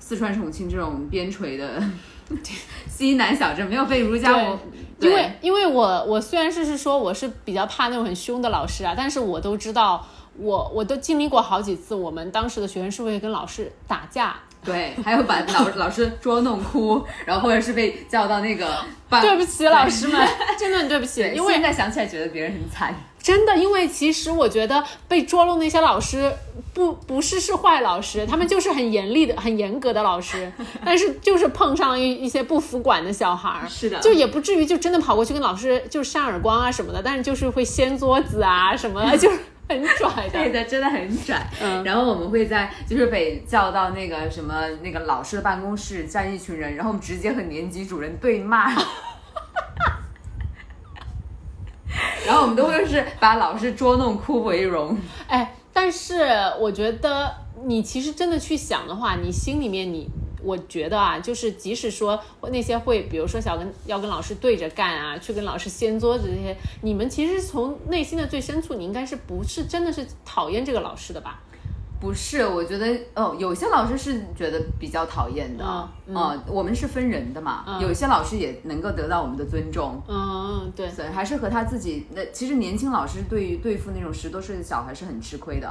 [0.01, 1.81] 四川、重庆这种边陲的
[2.91, 4.59] 西南小镇没有被儒家文，
[4.99, 10.05] 因为因为我我虽然是是说我是比较怕那种很凶的老师啊，但是我都知道，
[10.37, 18.77] 我我都经历过好几次，我们当时的学生是会跟老师打架，对，还有把老老师捉弄哭，然后或者是被叫到那个，
[19.21, 22.95] 对不起老师们， 真的很对不起，因为现在想起来觉得别人很惨。
[23.23, 26.33] 真的，因为其实我觉得被捉弄那些老师
[26.73, 30.51] 不不是是坏老师， 他们就是很严厉的、很严格的老师，
[30.85, 41.47] 但是就是碰上一一些不服管的小孩儿，是的，就也不至于就真的跑过去跟老师就扇耳光啊什么的，但是就是会掀桌子啊什么， 就是很拽的，对的，真的很拽。
[41.63, 48.73] 嗯，然后我们会在就是被叫到那个什么那个老师的办公室，站一群人，然后我们直接和年级主任对骂。
[52.27, 56.23] 然后我们都会是把老师捉弄哭为荣，哎，但是
[56.59, 57.35] 我觉得
[57.65, 60.09] 你其实真的去想的话，你心里面你，
[60.43, 62.19] 我觉得啊，就是即使说
[62.51, 71.41] 那些会，比如说想跟要跟老师对着干啊，去跟老师掀桌子这些，你们其实从内心的最深处，你应该是不是真的是讨厌这个老师的吧？
[72.01, 82.07] 不是，我觉得哦，有些老师是觉得比较讨厌的，嗯，我们是分人的嘛，有些老师也能够得到我们的尊重，嗯，对，所以还是和他自己。
[82.15, 85.71] 那其实年轻老师对于对付那种十多岁的小孩是很吃亏的，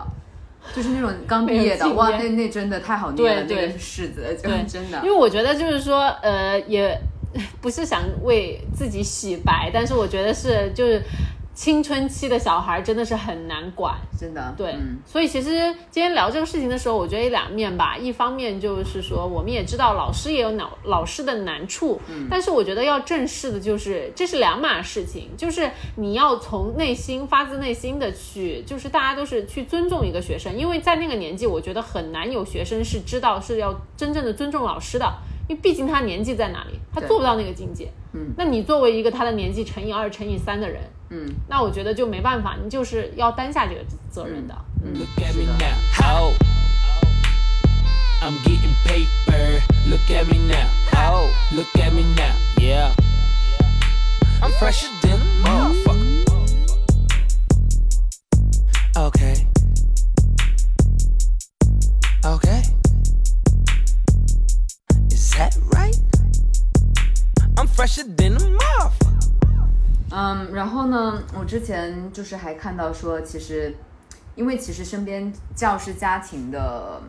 [0.75, 4.99] 就是那种刚毕业的，哇，那那真的太好捏了，那个柿子，对，真的。
[5.03, 6.95] 因为我觉得就是说，呃，也
[7.59, 11.01] 不是想为自己洗白，但是我觉得是就是。
[11.59, 14.53] 青春期的小孩真的是很难管，真的。
[14.55, 14.73] 对，
[15.05, 15.49] 所以其实
[15.91, 17.97] 今天聊这个事情的时候，我觉得两面吧。
[17.97, 35.13] 一方面就是说，我们也知道老师也有老老师的难处，嗯，但是我觉得要正视的就是这是两码事情，就是你要从内心发自内心的去，就是大家都是去尊重一个学生，因为在那个年纪，我觉得很难有学生是知道是要真正的尊重老师的。
[35.49, 37.91] 因为毕竟他年纪在哪里，他做不到那个境界。
[38.13, 40.79] 嗯，那你作为一个他的年纪乘以二乘以三的人，
[41.10, 44.54] 嗯，那我觉得就没办法，你就是要担下这个责任的。
[44.84, 44.92] 嗯，
[70.19, 73.73] 嗯，然后呢，我之前就是还看到说，其实，
[74.35, 77.01] 因为其实身边教师家庭的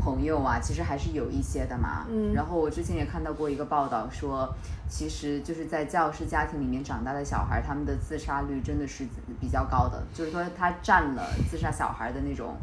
[0.00, 2.04] 朋友啊，其实还是有一些的嘛。
[2.10, 2.34] 嗯。
[2.34, 4.52] 然后我之前也看到过一个报道说，
[4.88, 9.06] 其实就是在教师家庭里面长大的小孩，他们的自杀率真的是
[9.40, 12.56] 比较高的，就是说他占了自杀小孩的那种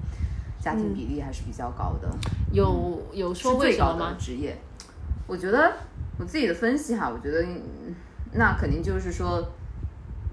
[0.59, 2.09] 家庭比例还是比较高的。
[2.51, 4.17] 有有说为什么吗？
[4.19, 4.57] 职业，
[5.27, 5.71] 我觉得
[6.19, 7.47] 我自己的分析哈，我觉得
[8.33, 9.41] 那肯定就是说。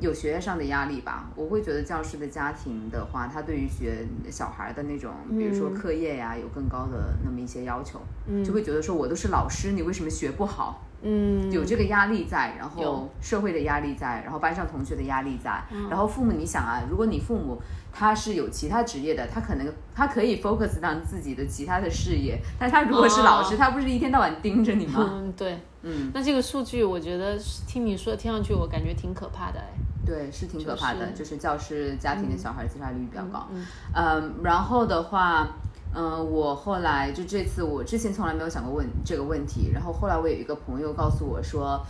[0.01, 8.01] 有学业上的压力吧，我会觉得教师的家庭的话，他对于学小孩的那种，比如说课业呀，有更高的那么一些要求，
[8.45, 10.83] 就会觉得说我都是老师，你为什么学不好？
[11.03, 17.59] 嗯，有这个压力在，然后社会的压力在，然后班上同学的压力在，然后父母，你想啊，如果你父母
[17.91, 25.09] 他是有其他职业的，他可能他可以 focus 到自己的其他的事业，但他如果是老师，他不是一天到晚盯着你吗？
[25.11, 29.73] 嗯，对，嗯，那这个数据，我觉得听你说听上去，我感觉挺可怕的哎。
[30.05, 33.47] 对，是挺可怕的，就是教师家庭的小孩自杀率比较高。
[33.53, 35.49] 嗯，嗯，然后的话，
[35.95, 41.85] 嗯，我后来就这次，我之前从来没有想过问这个问题，然后后来我有一个朋友告诉我说，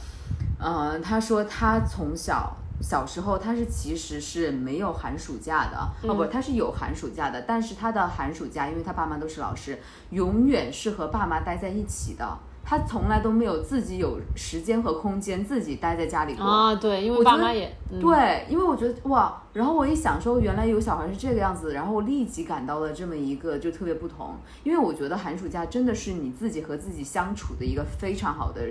[0.58, 9.78] 嗯，他说他从小小时候他是其实是没有寒暑假的，哦不，他是有寒暑假的，但是他的寒暑假，因为他爸妈都是老师，
[10.10, 12.38] 永远是和爸妈待在一起的。
[12.62, 16.44] 他从来都没有自己有时间和空间自己待在家里过。
[16.44, 28.62] 啊，对，因为爸妈也对，因为我觉得哇，然后我一想说原来有小孩是这个样子，然后我立即感到了这么一个就特别不同，因为我觉得寒暑假真的是你自己和自己相处的一个非常好的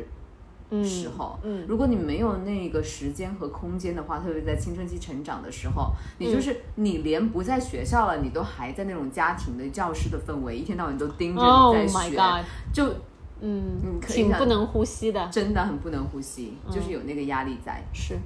[0.82, 12.86] 时候，嗯，如果你没有那个时间和空间的话，特别在青春期成长的时候，你就是你连不在学校了，你都还在那种家庭的教室的氛围，一天到晚都盯着你在学，就。
[13.42, 17.82] 嗯，挺不能呼吸的，真的很不能呼吸，就是有那个压力在。
[17.94, 18.18] 是，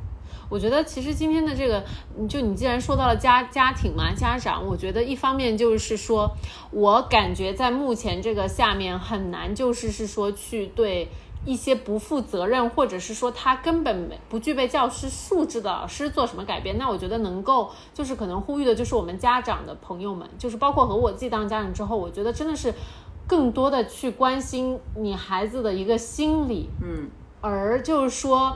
[0.50, 1.84] 我觉得其实今天的这个，
[2.28, 6.32] 就你既然说到了家家庭嘛，家长，我觉得一方面就是说，
[6.72, 11.08] 我感觉在目前这个下面很难，就是是说去对
[11.46, 16.80] 一些不负责任，或者是说他根本不具备教师素质的老师做什么改变。
[16.80, 22.74] 那我觉得能够就是可能呼吁的就是我们家长的朋友们，就是包括和我自己当家长之后，我觉得真的是。
[23.28, 27.10] 更多的去关心你孩子的一个心理，嗯，
[27.42, 28.56] 而就是说，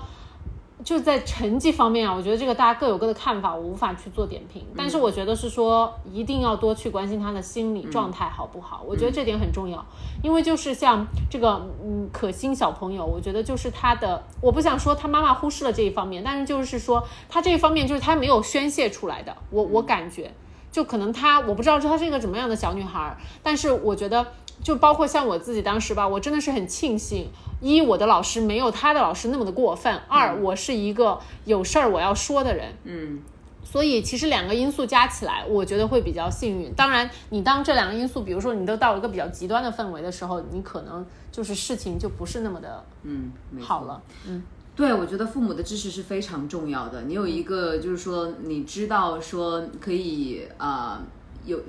[0.84, 4.66] 就在成绩方面啊，我觉得这个大家各有各的看法，我无法去做点评。
[4.76, 8.84] 但是我觉得是说，一定要多去关心他的心理状态好不好？
[8.86, 9.84] 我觉得这点很重要，
[10.22, 20.32] 因为就是像这个嗯可心小朋友，我觉得就是他的，我不想说他妈妈忽视了这一方面，但是就是说他这一方面就是他没有宣泄出来的，我我感觉
[20.72, 24.26] 就可能她我不知道她是一个怎么样的小女孩，但是我觉得。
[24.64, 27.30] 就包括像我自己当时吧，我真的是很庆幸，
[27.62, 33.22] 一我的老师没有她的老师那么的过分，二我是一个有事儿我要说的人，嗯，
[33.64, 36.74] 所以其实两个因素加起来，我觉得会比较幸运。
[36.74, 44.42] 当然，你当这两个因素，比如说你都到了一个比较极端的氛围的时候，你可能就是事情就不是那么的，嗯，好了，嗯，
[44.78, 47.02] 对，我觉得父母的支持是非常重要的。
[47.02, 51.02] 你有一个就是说你知道说可以啊
[51.44, 51.60] 有。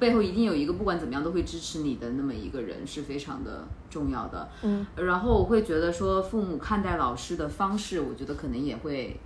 [0.00, 9.18] 背后一定有一个不管怎么样都会支持你的那么一个人是非常的重要的，嗯，然后我会觉得说父母看待老师的方式，我觉得可能也会。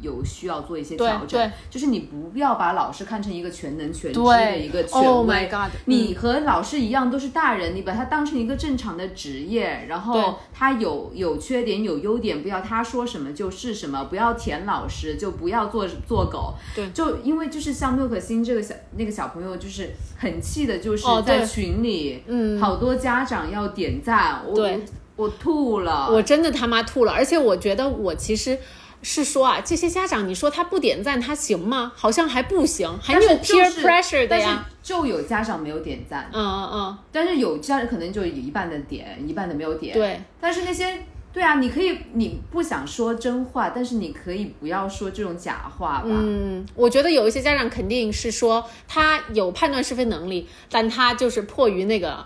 [0.00, 5.06] 有需要做一些调整，就是你不要把老师看成一个全能全知的一个权威。
[5.06, 5.70] Oh my god！
[5.86, 16.54] 你和老师一样都是大人，你把他当成一个正常的职业，然后他有有缺点有优点，不要他说什么就是什么，不要舔老师，就不要做做狗。
[16.74, 24.70] 对，就因为就是像诺可欣这个小那个小朋友，就是很气的，就是在群里，嗯，好多家长要点赞，我
[25.16, 28.58] 我吐了，我真的他妈吐了，而且我觉得我其实。
[29.02, 31.92] 是说啊，这些家长，你说他不点赞他行吗？
[31.96, 34.66] 好像还不行，还有 peer pressure 的呀。
[34.82, 36.98] 就有家长没有点赞，嗯嗯嗯。
[37.12, 39.94] 但是有家长可能就有一半的点，一半的没有点。
[39.94, 40.20] 对。
[40.40, 46.08] 但是那些，对啊，你可以，你不想说真话，但是你可以不要说这种假话吧。
[46.08, 52.24] 嗯，我觉得有一些家长肯定是说他有判断是非能力，但他就是迫于那个。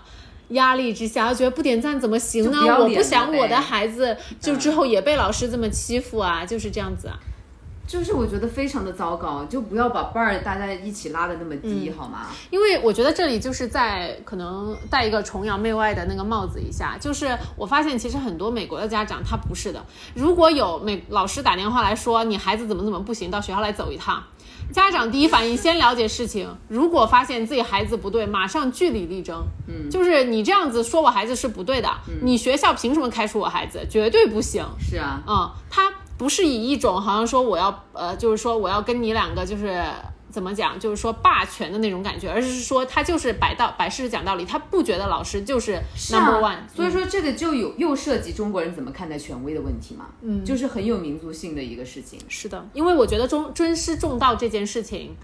[0.49, 2.59] 压力之下，觉得不点赞怎么行呢？
[2.79, 7.17] 我不想我的孩子就之后也被老师这么欺负啊，就是这样子啊。
[7.87, 12.25] 就是我觉得非常的糟糕，就不要把伴儿大家一起拉的那么低，好吗？
[12.49, 19.85] 因为我觉得这里就是在可能戴一个崇洋媚外的那个帽子一下，就是我发现其实很多美国的家长他不是的。
[20.15, 24.23] 如果有美老师打电话来说你孩子怎么怎么不行，到学校来走一趟。
[24.73, 29.43] 家长第一反应先了解事情，如果发现自己孩子不对，马上据理力争。
[29.67, 31.89] 嗯，就是你这样子说我孩子是不对的，
[32.21, 33.85] 你学校凭什么开除我孩子？
[33.89, 34.65] 绝对不行。
[34.79, 39.83] 是啊，嗯，他不是以一种好像说我要呃，就是说我要跟你两个就是
[40.35, 45.79] 怎么讲，就是说霸权的那种感觉，而是说他就是摆道摆事实讲道理，他不觉得老师就是
[46.11, 46.57] number one。
[46.75, 52.19] 所以说这个就有又涉及中国人怎么看待权威的问题嘛，嗯，就是很有民族性的一个事情。
[52.27, 55.15] 是的，因为我觉得中尊师重道这件事情，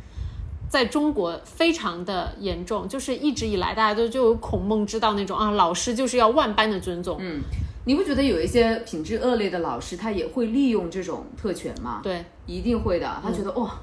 [0.69, 7.17] 在中国非常的严重，就是一直以来大家都就有孔孟之道那种啊，老师就是要万般的尊重。
[7.19, 7.41] 嗯，
[7.85, 11.99] 你不觉得有一些品质恶劣的老师，他也会利用这种特权吗？
[12.01, 13.19] 对，一定会的。
[13.21, 13.77] 他觉得哇。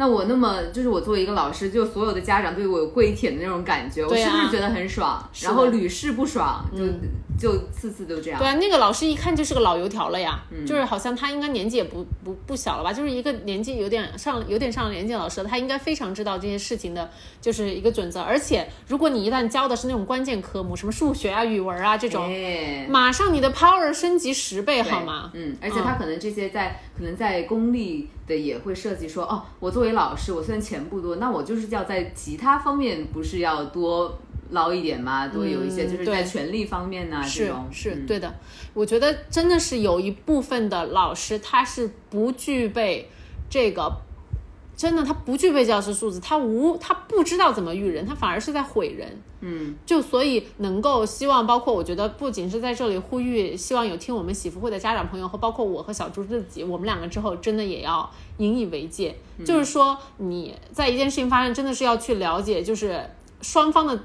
[0.00, 5.22] 那我那么就是我作为一个老师，就所有的家长对我有跪舔的那种感觉，我是不是觉得很爽？
[5.42, 6.78] 然后屡试不爽，就
[7.40, 8.38] 就次次都这样。
[8.38, 17.10] 对啊，那个老师一看就是个老油条了呀，就是好像他应该年纪也不不不小了吧，就是一个年纪有点上有点上了年纪的老师，他应该非常知道这些事情的，
[17.40, 18.20] 就是一个准则。
[18.20, 22.30] 而且如果你一旦教的是那种关键科目，什么数学啊、语文啊这种，
[22.90, 25.30] 马上你的 power 升级十倍，好吗？
[25.32, 28.08] 嗯，而且他可能这些在可能在公立。
[28.30, 34.16] 的也会设计说哦，我作为老师，我虽然钱不多，那我就是要在其他方面不是要多
[34.50, 35.28] 捞一点嘛？
[35.28, 38.34] 多有一些就是在权力方面呢，这种是对的。
[38.74, 43.08] 我觉得真的是有一部分的老师他是不具备
[43.48, 43.92] 这个。
[44.76, 49.20] 真的，他不具备教师素质，他无他不知道怎么育人，他反而是在毁人。
[49.42, 59.14] 嗯，就所以能够希望，包括我觉得不仅是在这里呼吁，希望有听我们喜福会的家长朋友和包括我和小猪自己，我们两个之后真的也要引以为戒。
[59.44, 63.04] 就是说你在一件事情发生，真的是要去了解，就是
[63.40, 63.98] 双方的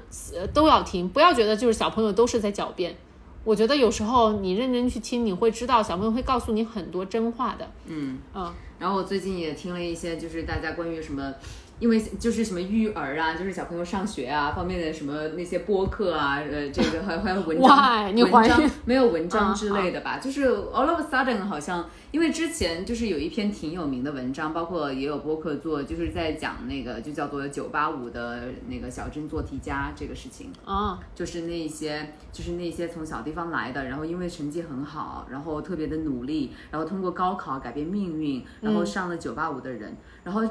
[0.52, 2.96] 都要听，不要觉得就是小朋友都是在狡辩。
[3.44, 7.70] 我觉得有时候你认真去听，你会知道小朋友会告诉你很多真话的。
[7.86, 8.52] 嗯嗯。
[8.78, 11.32] 然后我最近也听了一些，就是大家关于什么。
[11.78, 20.18] 因为就是什么育儿啊，就是小朋友上学啊方面的什么那些播客啊，呃，这个还还有文章，文章没有文章之类的吧？
[20.18, 40.42] 就是 all of a sudden 好像，因为之前就是有一篇挺有名的文章，包括也有播客做，就是在讲那个就叫做九八五的那个小镇做题家这个事情啊，就是那些就是那些从小地方来的，然后因为成绩很好，然后特别的努力，然后通过高考改变命运，然后上了九八五的人，然后。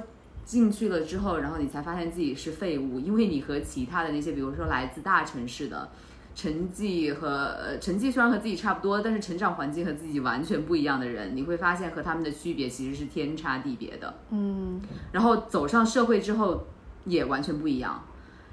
[0.46, 5.90] 进去了之后，然后你才发现自己是废物，因为你和其他的那些，比如说来自大城市的，
[6.36, 14.14] 成绩和呃成绩虽然和自己差不多，但是成长环境和自己完全不一样的人，你会发现和他们的区别其实是天差地别的。
[14.30, 14.80] 嗯，
[15.12, 16.68] 然后走上社会之后
[17.06, 18.04] 也完全不一样，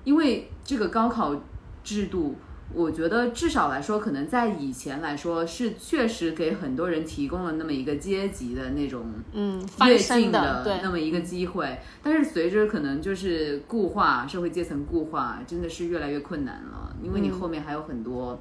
[0.05, 1.37] 因为这个高考
[1.85, 2.37] 制度。
[2.75, 18.41] 我觉得至少来说，可能在以前来说是确实给很多人提供了那么一个阶级的那种嗯跃进的那么一个机会，但是随着可能就是固化社会阶层固化，真的是越来越困难了，因为你后面还有很多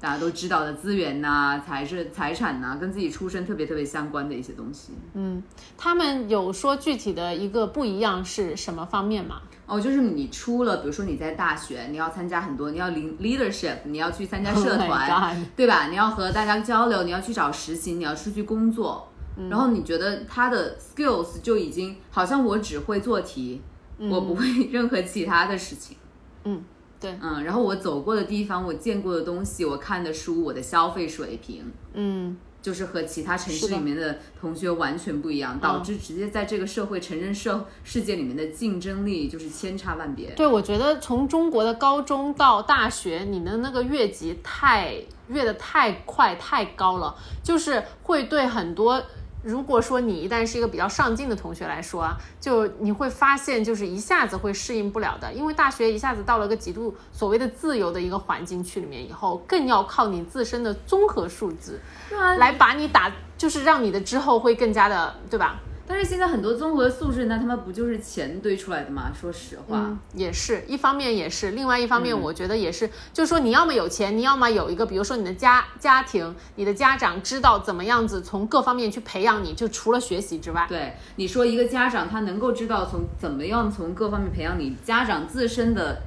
[0.00, 4.94] 大家都知道的资源呐、财是财产呐，跟自己出身特别特别相关的一些东西。
[5.14, 5.42] 嗯，
[5.76, 9.42] 他们有说具体的一个不一样是什么方面吗？
[9.70, 15.86] 哦，就是你出了，比如说你在大学，你要参加很多，你要领 leadership，你要去参加社团，对吧？
[15.86, 19.08] 你要和大家交流，你要去找实习，你要出去工作，
[19.48, 23.62] 然后你觉得他的 skills 就已经好像我只会做题，
[23.98, 25.96] 我不会 任何其他的事情。
[26.44, 26.64] 嗯，
[26.98, 32.36] 对，嗯，然后我走过的地方，我见过的东西，我看的书，我的消费水平，嗯。
[32.62, 40.30] 就是和其他城市里面的同学完全不一样，导致直接在这个社会成人社世界里面的竞争力就是千差万别。
[40.30, 44.94] 对，我觉得从中国的高中到大学，你的那个越级太
[45.28, 49.02] 越的太快太高了，就是会对很多。
[49.42, 61.80] 如果说你一旦是一个比较上进的同学来说啊，就你会发现，就是一下子会适应不了的，因为大学一下子到了个极度所谓的自由的一个环境去里面以后，更要靠你自身的综合素质，
[62.38, 65.58] 来把你打，就是让你的之后会更加的，对吧？
[65.90, 69.10] 但是现在很多综合素质，那他们不就是钱堆出来的吗？
[69.12, 86.02] 说实话，也是一方面，也是另外一方面，我觉得也是，就是说你要么有钱，你要么有一个，比如说你的家家庭，你的家长知道怎么样子从各方面去培养你，就除了学习之外，对你说一个家长他能够知道从怎么样从各方面培养你，家长自身的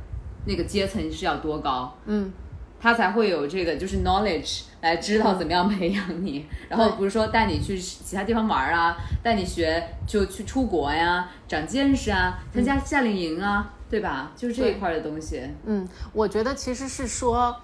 [0.45, 1.97] 那个阶层是要多高？
[2.05, 2.31] 嗯。
[2.79, 14.31] 他才会有这个，就是 knowledge 来知道怎么样培养你， 然后不是说带你去其他地方玩啊，带你学就去出国呀，长见识啊，参加夏令营啊，对吧？
[14.35, 15.41] 就是这一块的东西。
[15.65, 17.55] 嗯，我觉得其实是说，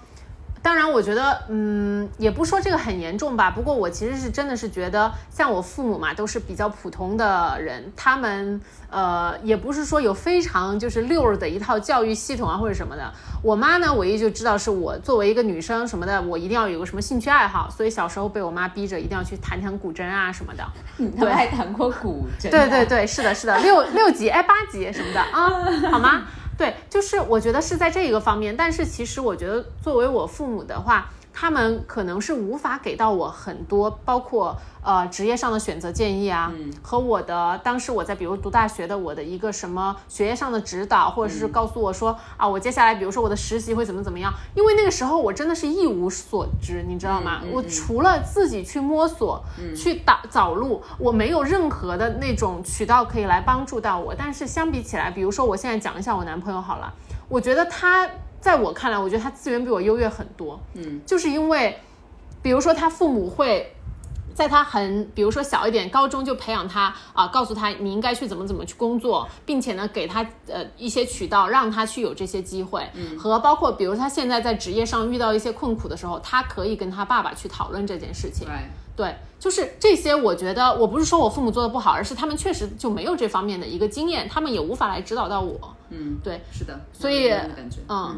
[0.62, 3.50] 当然，我觉得，嗯，也不说这个很严重吧。
[3.50, 13.12] 不过我其实是真的是觉得，像我父母嘛，都是比较普通的人，他们，呃，也不是说有非常就是溜儿的一套教育系统啊或者什么的。
[13.42, 20.64] 我妈呢，唯一就知道是我作为一个女生什么的，我一定要有个什么兴趣爱好，所以小时候被我妈逼着一定要去弹弹古筝啊什么的。
[21.18, 22.50] 对，还弹过古筝。
[22.50, 25.50] 对对对，是的，是的，六六级哎八级什么的啊，
[25.90, 26.24] 好吗？
[26.60, 34.58] 对，就是我觉得是在这一个方面，但是其实我觉得作为我父母的话，他们可能是无法给到我很多，包括。
[34.82, 36.50] 呃，职业上的选择建议啊，
[36.82, 47.42] 和我的当时我在比如读大学的我的一个什么学业上的指导，或者是告诉我说啊，我接下来比如说我的实习会怎么怎么样，因为那个时候我真的是一无所知，你知道吗？
[47.52, 49.44] 我除了自己去摸索，
[49.76, 54.16] 去打找路，我没有任何的那种渠道可以来帮助到我。
[54.18, 56.92] 但是相比起来，比如说我现在讲一下我男朋友好了，
[57.28, 58.10] 我觉得他
[58.42, 60.60] 在我看来，我觉得他资源比我优越很多。
[60.74, 61.80] 嗯，就是因为，
[62.42, 63.74] 比如说他父母会。
[64.32, 78.48] 在他很，比如说小一点，高中就培养他啊，告诉他你应该去怎么怎么去工作，并且呢，给他呃一些渠道，让他去有这些机会，嗯和包括比如他现在在职业上遇到一些困苦的时候，他可以跟他爸爸去讨论这件事情。
[78.48, 78.56] 对，
[79.00, 80.14] 对，就是这些。
[80.14, 85.58] 我觉得我不是说我父母做的不好，而是他们确实就没有这方面的一个经验，他们也无法来指导到我。
[85.90, 86.78] 嗯，对，是的。
[86.92, 87.32] 所以，
[87.88, 88.18] 嗯，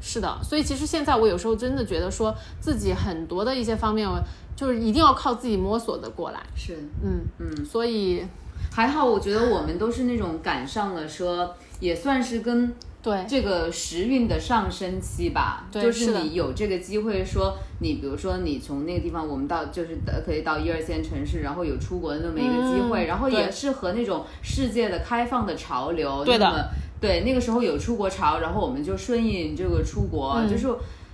[0.00, 0.38] 是的。
[0.42, 4.08] 所以其实现在我有时候真的觉得说自己很多的一些方面。
[4.56, 8.26] 就是一定要靠自己摸索的过来，是，嗯嗯，所以
[8.72, 12.74] 还好，我觉得我们都是那种赶上了，说也算是跟
[13.06, 13.24] 对。
[13.28, 30.66] 这个时运的上升期吧，就是你有这个机会，说你比如说你从那个地方，我们到就是可以到一二线城市，然后有出国的那么一个机会，然后也是和那种世界的开放的潮流，对的，对，那个时候有出国潮，然后我们就顺应这个出国，就是。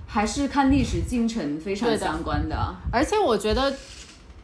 [0.04, 2.54] 还是看历史进程非常相关的，
[2.92, 3.72] 而且我觉得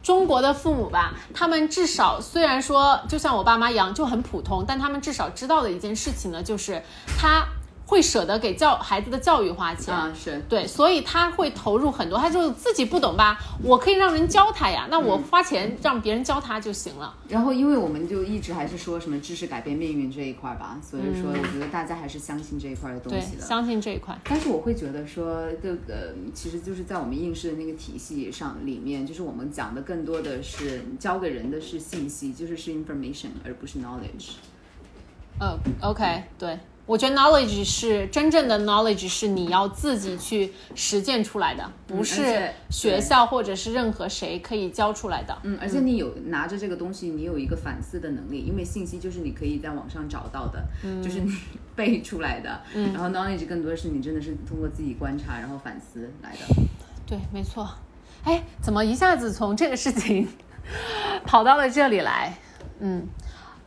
[0.01, 6.81] 中国的父母吧，他们至少虽然说就像我爸妈一样就很普通，但他们至少知道的一件事情呢，就是
[7.17, 7.45] 他。
[7.89, 12.19] 会舍得给教孩子的教育花钱啊，是对，所以他会投入很多。
[12.19, 17.11] 他就自己不懂吧，我可以让人教他呀，那我花钱让别人教他就行了。
[17.27, 24.15] 然后，因为我们就一直还是说什么知识改变命运这一块吧，所以说我觉得大家还是相信这一块的东西的，相信这一块。
[24.23, 34.33] 但是我会觉得说，这个其实就是在我们应试的那个体系上里面，就是我们讲的更多的是教给人的是信息，就是是 information 而不是 knowledge。
[35.41, 36.59] 嗯，OK，对。
[36.89, 45.37] 我觉得 knowledge 是真正的 knowledge，是你要自己去实践出来的，不是学校或者是任何谁可以教出来的。
[45.43, 50.65] 嗯，而且你有拿着这个东西，你有一个反思的能力，因为信息就是你可以在网上找到的，
[51.03, 51.31] 就是你
[51.75, 52.59] 背出来的。
[52.73, 56.55] 嗯，然后 knowledge 更多是你真的是通过自己观察然后反思来的。
[57.05, 57.69] 对，没错。
[58.23, 60.27] 哎，怎么一下子从这个事情
[61.23, 62.35] 跑到了这里来？
[62.79, 63.07] 嗯。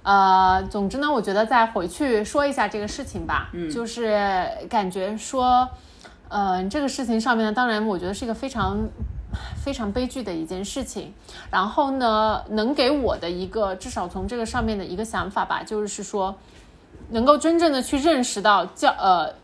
[0.03, 3.51] 呃，总之呢，我觉得再回去说一下这个事情吧。
[3.53, 5.69] 嗯，就是感觉说，
[6.29, 8.79] 呃，这个事情上面呢，当然我觉得是一个非常
[9.63, 11.13] 非常悲剧的一件事情。
[11.51, 16.35] 然后呢，能给我的一个至少从这个上面的一个想法吧，就是说，
[17.11, 19.42] 能够真正的去认识到教呃。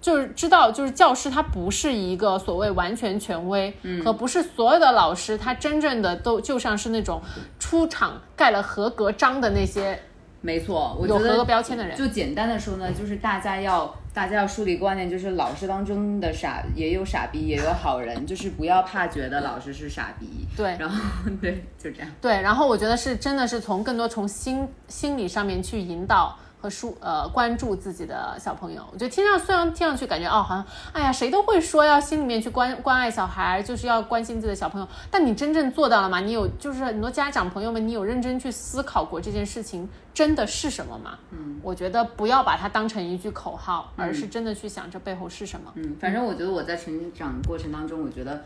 [0.00, 3.74] 就是知道，就是教师他不是一个所谓完全权威，
[4.04, 7.20] 和不是所有的老师他真正的都就像是那种
[7.58, 10.00] 出场盖了合格章的那些，
[10.40, 11.96] 没错，我有合格标签的人。
[11.96, 20.46] 就简单的说呢，就是大家要大家要树立观念，就是老师当中的傻也有傻逼，也有好人，就是不要怕觉得老师是傻逼。
[20.56, 21.00] 对，然后
[21.42, 22.08] 对，就这样。
[22.20, 26.38] 对，然后我觉得是真的是从更多从心心理上面去引导。
[26.60, 36.20] 和书呃关注自己的小朋友，我觉得听上虽然听上去感觉哦好像哎呀谁都会说要心里面去关关爱小孩，就是要关心自己的小朋友，但你真正做到了吗？
[36.20, 41.18] 你有就是很多家长朋友们，你有认真去思考过这件事情真的是什么吗？
[41.30, 45.72] 嗯，我觉得不要把它当成一句口号，而是真的去想这背后是什么。
[45.76, 48.42] 嗯，反正我觉得我在成长过程当中，我觉得。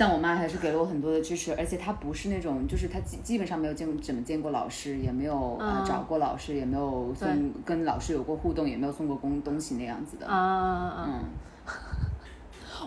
[0.00, 10.26] 像我妈还是给了我很多的支持，而且她不是那种，就是她基基本上没有见怎么见过老师，也没有呃找过老师，也没有送跟老师有过互动，也没有送过东东西那样子的。
[10.26, 11.24] 嗯 嗯。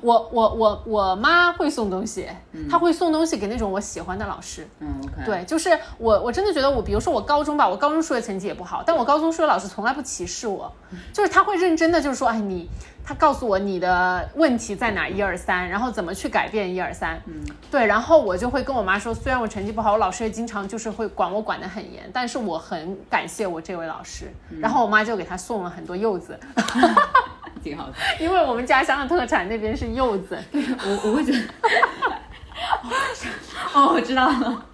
[0.02, 2.28] 我我我我妈会送东西，
[2.68, 4.68] 她会送东西给那种我喜欢的老师。
[4.80, 5.00] 嗯。
[5.24, 10.74] 对，就是我我真的觉得我，比如说我高中吧，我高中数学成绩也不好，但我高中数学老师从来不歧视我，
[11.14, 12.68] 就是他会认真的就是说，哎你，
[13.06, 17.22] 他告诉我你的问题在哪一二三，然后怎么去改变一二三。
[17.26, 24.32] 嗯，对，然后我就会跟我妈说，虽然我成绩不好，我老师也经常就是会管我管得很严，但是我很感谢我这位老师。
[24.62, 26.40] 然后我妈就给他送了很多柚子。
[27.62, 27.94] 挺好的。
[28.24, 31.40] 因为我们家乡的特产那边是柚子，我我会觉得，
[33.74, 34.66] 哦，我知道了。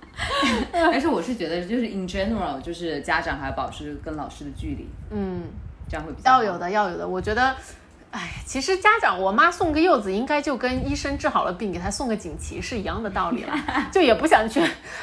[0.71, 5.43] 但是我是觉得，就是 in general，就是家长还要保持跟老师的距离，嗯，
[5.89, 7.07] 这样会比较要有的，要有的。
[7.07, 7.55] 我觉得。
[8.11, 13.53] 哎，其实家长，我妈送个柚子，应该就跟医生治好了病，给他送个锦旗是一样的道理了。
[13.93, 14.59] 就也不想去，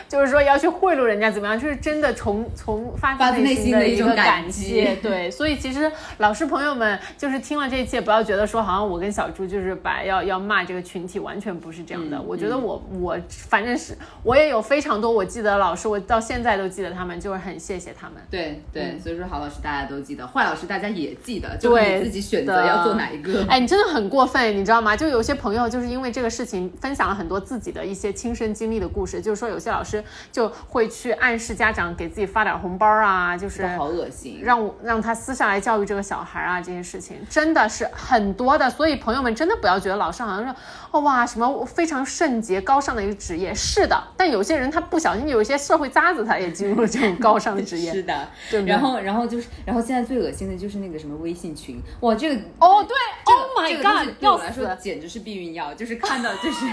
[0.09, 4.97] 就是说要去贿赂人家怎么样，就是真的从从发自内心的一个感谢。
[4.97, 12.21] 对，所以其实老师朋友们，就是听了这一切，不要觉得说好像我跟小朱就是把要要骂这个群体，完全不是这样的。
[12.21, 18.17] 我觉得我我反正是我也有非常多我记得老师，我到现在都记得他们，就是很谢谢他们。
[18.29, 22.96] 对对，所以说好老师大家都记得，坏老师大家也记得，就你自己选择要做。
[22.97, 23.45] 哪一个？
[23.49, 24.97] 哎，你真的很过分，你知道吗？
[24.97, 38.69] 就有些朋友就是因为这个事情分享了很多自己的一些亲身经历的故事，就是说有些老师就会去暗示家长给自己发点红包啊，就是好恶心，让让他私下来教育这个小孩啊，这些事情真的是很多的。
[38.71, 40.55] 所以朋友们真的不要觉得老师好像说
[40.97, 44.03] 哦哇什么非常圣洁高尚的一个职业，是的。
[44.17, 47.93] 但有些人他不小心有一些社会渣子，他也进入了这种高尚的职业。
[47.93, 52.97] 是的，对然后然后就是然后现在最恶心的就是那个什么微信群，哇这个哦对。
[53.29, 54.15] Oh my god！
[54.21, 56.65] 对我来说简直是避孕药，就是看到就是，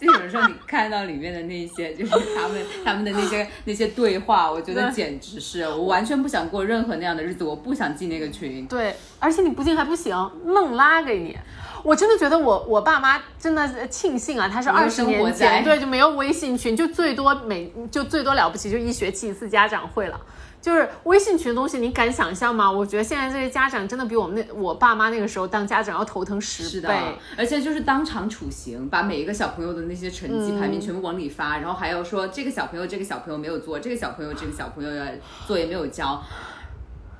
[0.00, 8.66] 就有时候你看到里面的那些，就是他们他们的那些那些对话，我觉得简直是我完全不想过任何那样的日子，我不想进那个群。
[8.66, 10.14] 对，而且你不进还不行，
[10.44, 11.36] 愣拉给你。
[11.82, 20.18] 我真的觉得我我爸妈真的庆幸啊，他是二十年前对就没有微信群，就最多每就最多了不起就一学期一次家长会了。
[20.64, 22.72] 就是微信群的东西，你敢想象吗？
[22.72, 35.04] 我觉得现在这些家长真的比我们那我爸妈那个时候当家长要头疼十倍，而且就是当场处刑，把每一个小朋友的那些成绩排名全部往里发，然后还要说这个小朋友这个小朋友没有做，这个小朋友这个小朋友要
[35.46, 36.18] 作业没有交，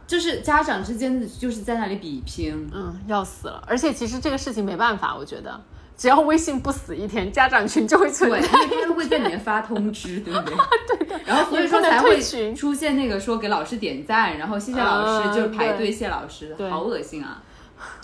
[0.07, 3.63] 就是家长之间的就是在那里比拼，嗯，要死了。
[3.67, 5.61] 而且其实这个事情没办法，我觉得。
[5.97, 10.57] 只要微信不死一天，家长群就会存在，每天会在里面发通知，对不对？
[10.99, 11.21] 对的。
[11.25, 12.21] 然后所以说才会
[12.55, 17.43] 出现那个说给老师点赞，然后谢谢老师，就是排队谢老师，好恶心啊！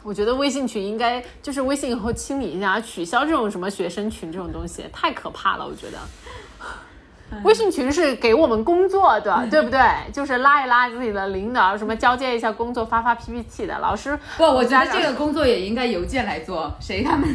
[0.02, 5.98] 我觉得微信群应该就是微信以后清理一下，取消这种什么学生群这种东西，太可怕了，我觉得。
[7.44, 9.80] 微信群是给我们工作的，对不对？
[10.12, 13.78] 就是拉一拉自己的领导，什么交接一下工作，发发 PPT 的。
[13.78, 16.72] 老师不，我觉得这个工作也应该邮件来做。
[16.80, 17.28] 谁他们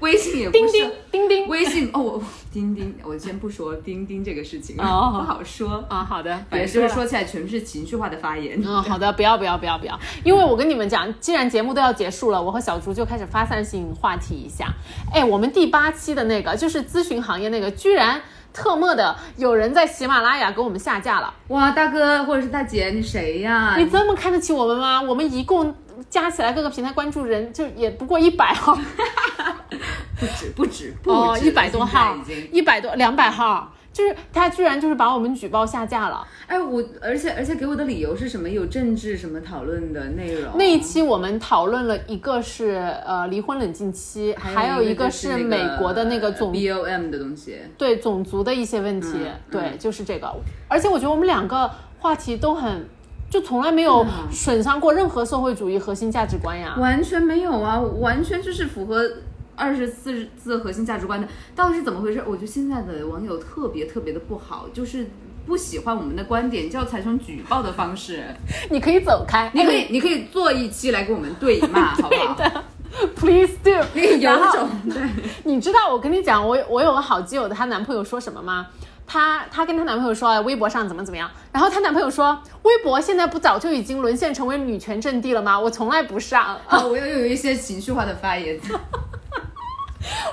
[0.00, 0.62] 微信也不是。
[0.62, 2.20] 钉钉钉钉，微信哦，
[2.52, 6.02] 钉钉，我先不说钉钉这个事情，哦不好说啊。
[6.02, 8.60] 好的，反正就是说起来全是情绪化的发言。
[8.64, 14.66] 嗯，好的，不要不要不要不要，因为我跟你们讲，既然节目都要结束了，我和小朱就开始发散性话题一下。
[15.12, 18.20] 哎，我们第八期的那个就是咨询行业那个，居然。
[18.52, 21.32] 特么的，有人在喜马拉雅给我们下架了！
[21.48, 23.74] 哇，大哥或者是大姐，你谁呀？
[23.78, 25.00] 你这么看得起我们吗？
[25.00, 25.74] 我们一共
[26.10, 28.74] 加起来各个平台关注人就也不过一百号，
[30.18, 32.16] 不止不止不止，一百多号，
[32.50, 33.72] 一百多两百号。
[33.92, 38.48] 就是他居然就是把我们举报下架了，哎，我而且而且给我的理由是什么？
[38.48, 40.56] 有政治什么讨论的内容？
[40.56, 49.08] 那一期我们讨论了一个是呃离婚冷静期，还有一个是美国的那个种 B O M 的东西，对种族的一些问题，
[49.50, 50.32] 对，就是这个。
[50.68, 52.86] 而且我觉得我们两个话题都很，
[53.28, 59.02] 就从来没有损伤过任何社会主义核心价值观呀，完全没有啊，完全就是符合。
[59.56, 62.22] 二十四字核心价值观的到底是怎么回事？
[62.26, 65.06] 我觉得现在的网友特别特别的不好，就是
[65.46, 68.24] 不喜欢我们的观点，就要采用举报的方式。
[68.70, 72.64] 你可以走开，你可以你可以做一期来跟我们对骂， 好不好
[73.16, 73.70] ？Please do。
[74.18, 75.02] 有种对，
[75.44, 78.68] 你知道我跟你讲，我我有个好基友的，她男朋友说什么吗？
[79.06, 85.58] 她她跟她男朋友说微博上怎么怎么样，然后她男朋友说微博现在不早就已经沦陷成为女权阵地了吗？
[85.58, 88.58] 我从来不上啊，我又有一些情绪化的发言。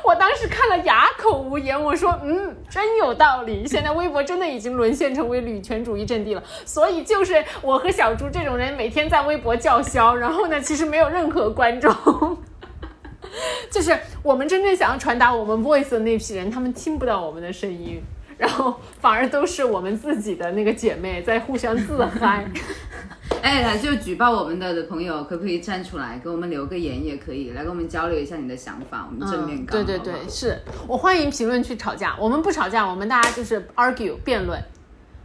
[0.04, 3.68] 我当时看了哑口无言，我说，嗯，真有道理。
[3.68, 11.94] 现在微博真的已经沦陷成为女权主义阵地了，所以就是我和小猪这种人每天在微博叫嚣，然后呢，其实没有任何观众，
[13.70, 18.02] 就是我们真正想要传达我们 voice 的那批人，他们听不到我们的声音，
[18.40, 22.44] 然后反而都是我们自己的那个姐妹在互相自嗨。
[23.42, 29.86] 哎，来就举报我们的的朋友，可不可以站出来给我们留个言也可以，来跟我们交流一下你的想法，我们正面刚。
[29.86, 34.62] 对对对，是我欢迎评论区吵架，我们不吵架，我们大家就是 argue 辩论。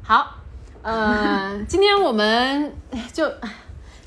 [0.03, 0.37] 好，
[0.83, 2.73] 嗯，今天我们
[3.13, 3.25] 就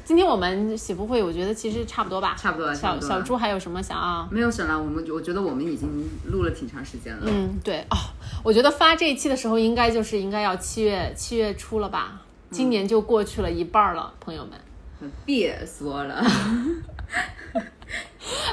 [0.07, 2.73] 今天我们喜福会，我觉得其实差不多吧，差不多。
[2.73, 4.25] 小小猪还有什么想要？
[4.31, 7.23] 没有什么，我们我觉得我们已经录了挺长时间了。
[7.25, 7.97] 嗯，对哦，
[8.41, 12.21] 我觉得发这一期的时候，应该就是应该要七月七月初了吧。
[12.49, 16.23] 今年就过去了一半了，朋友们，别说了。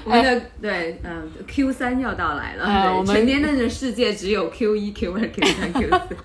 [0.04, 2.98] 我们的对，嗯，Q 三要到来了。
[2.98, 6.16] 我们成年人的世界只有 Q 一、Q 二、Q 三、Q 四。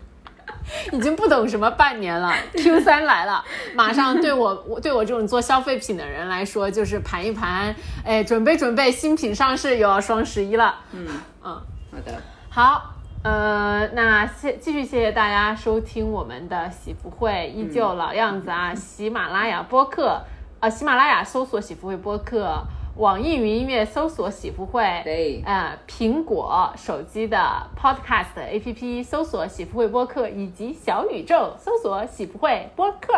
[0.91, 3.43] 已经不懂什么半年了， Q 三来了，
[3.75, 7.73] 马上对我我对我这种做消费品的人来说，就是盘一盘，
[8.05, 10.75] 哎，准备准备，新品上市又要双十一了。
[10.91, 11.07] 嗯
[11.43, 11.61] 嗯，
[11.91, 12.93] 好的，好，
[13.23, 20.21] 呃，那谢继续谢谢大家收听我们的喜福会，依旧老样子啊，喜马拉雅播客，
[20.59, 22.61] 呃，喜马拉雅搜索喜福会播客。
[22.99, 27.37] 网易云音乐搜索喜福会，对，呃，苹果手机的
[27.81, 33.13] Podcast APP 搜索喜福会播客，以及小宇宙搜索喜福会播客，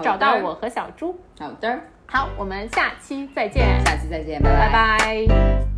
[0.00, 1.18] 找到我和小猪。
[1.40, 5.73] 好的，好，我们下期再见，下期再见，拜拜。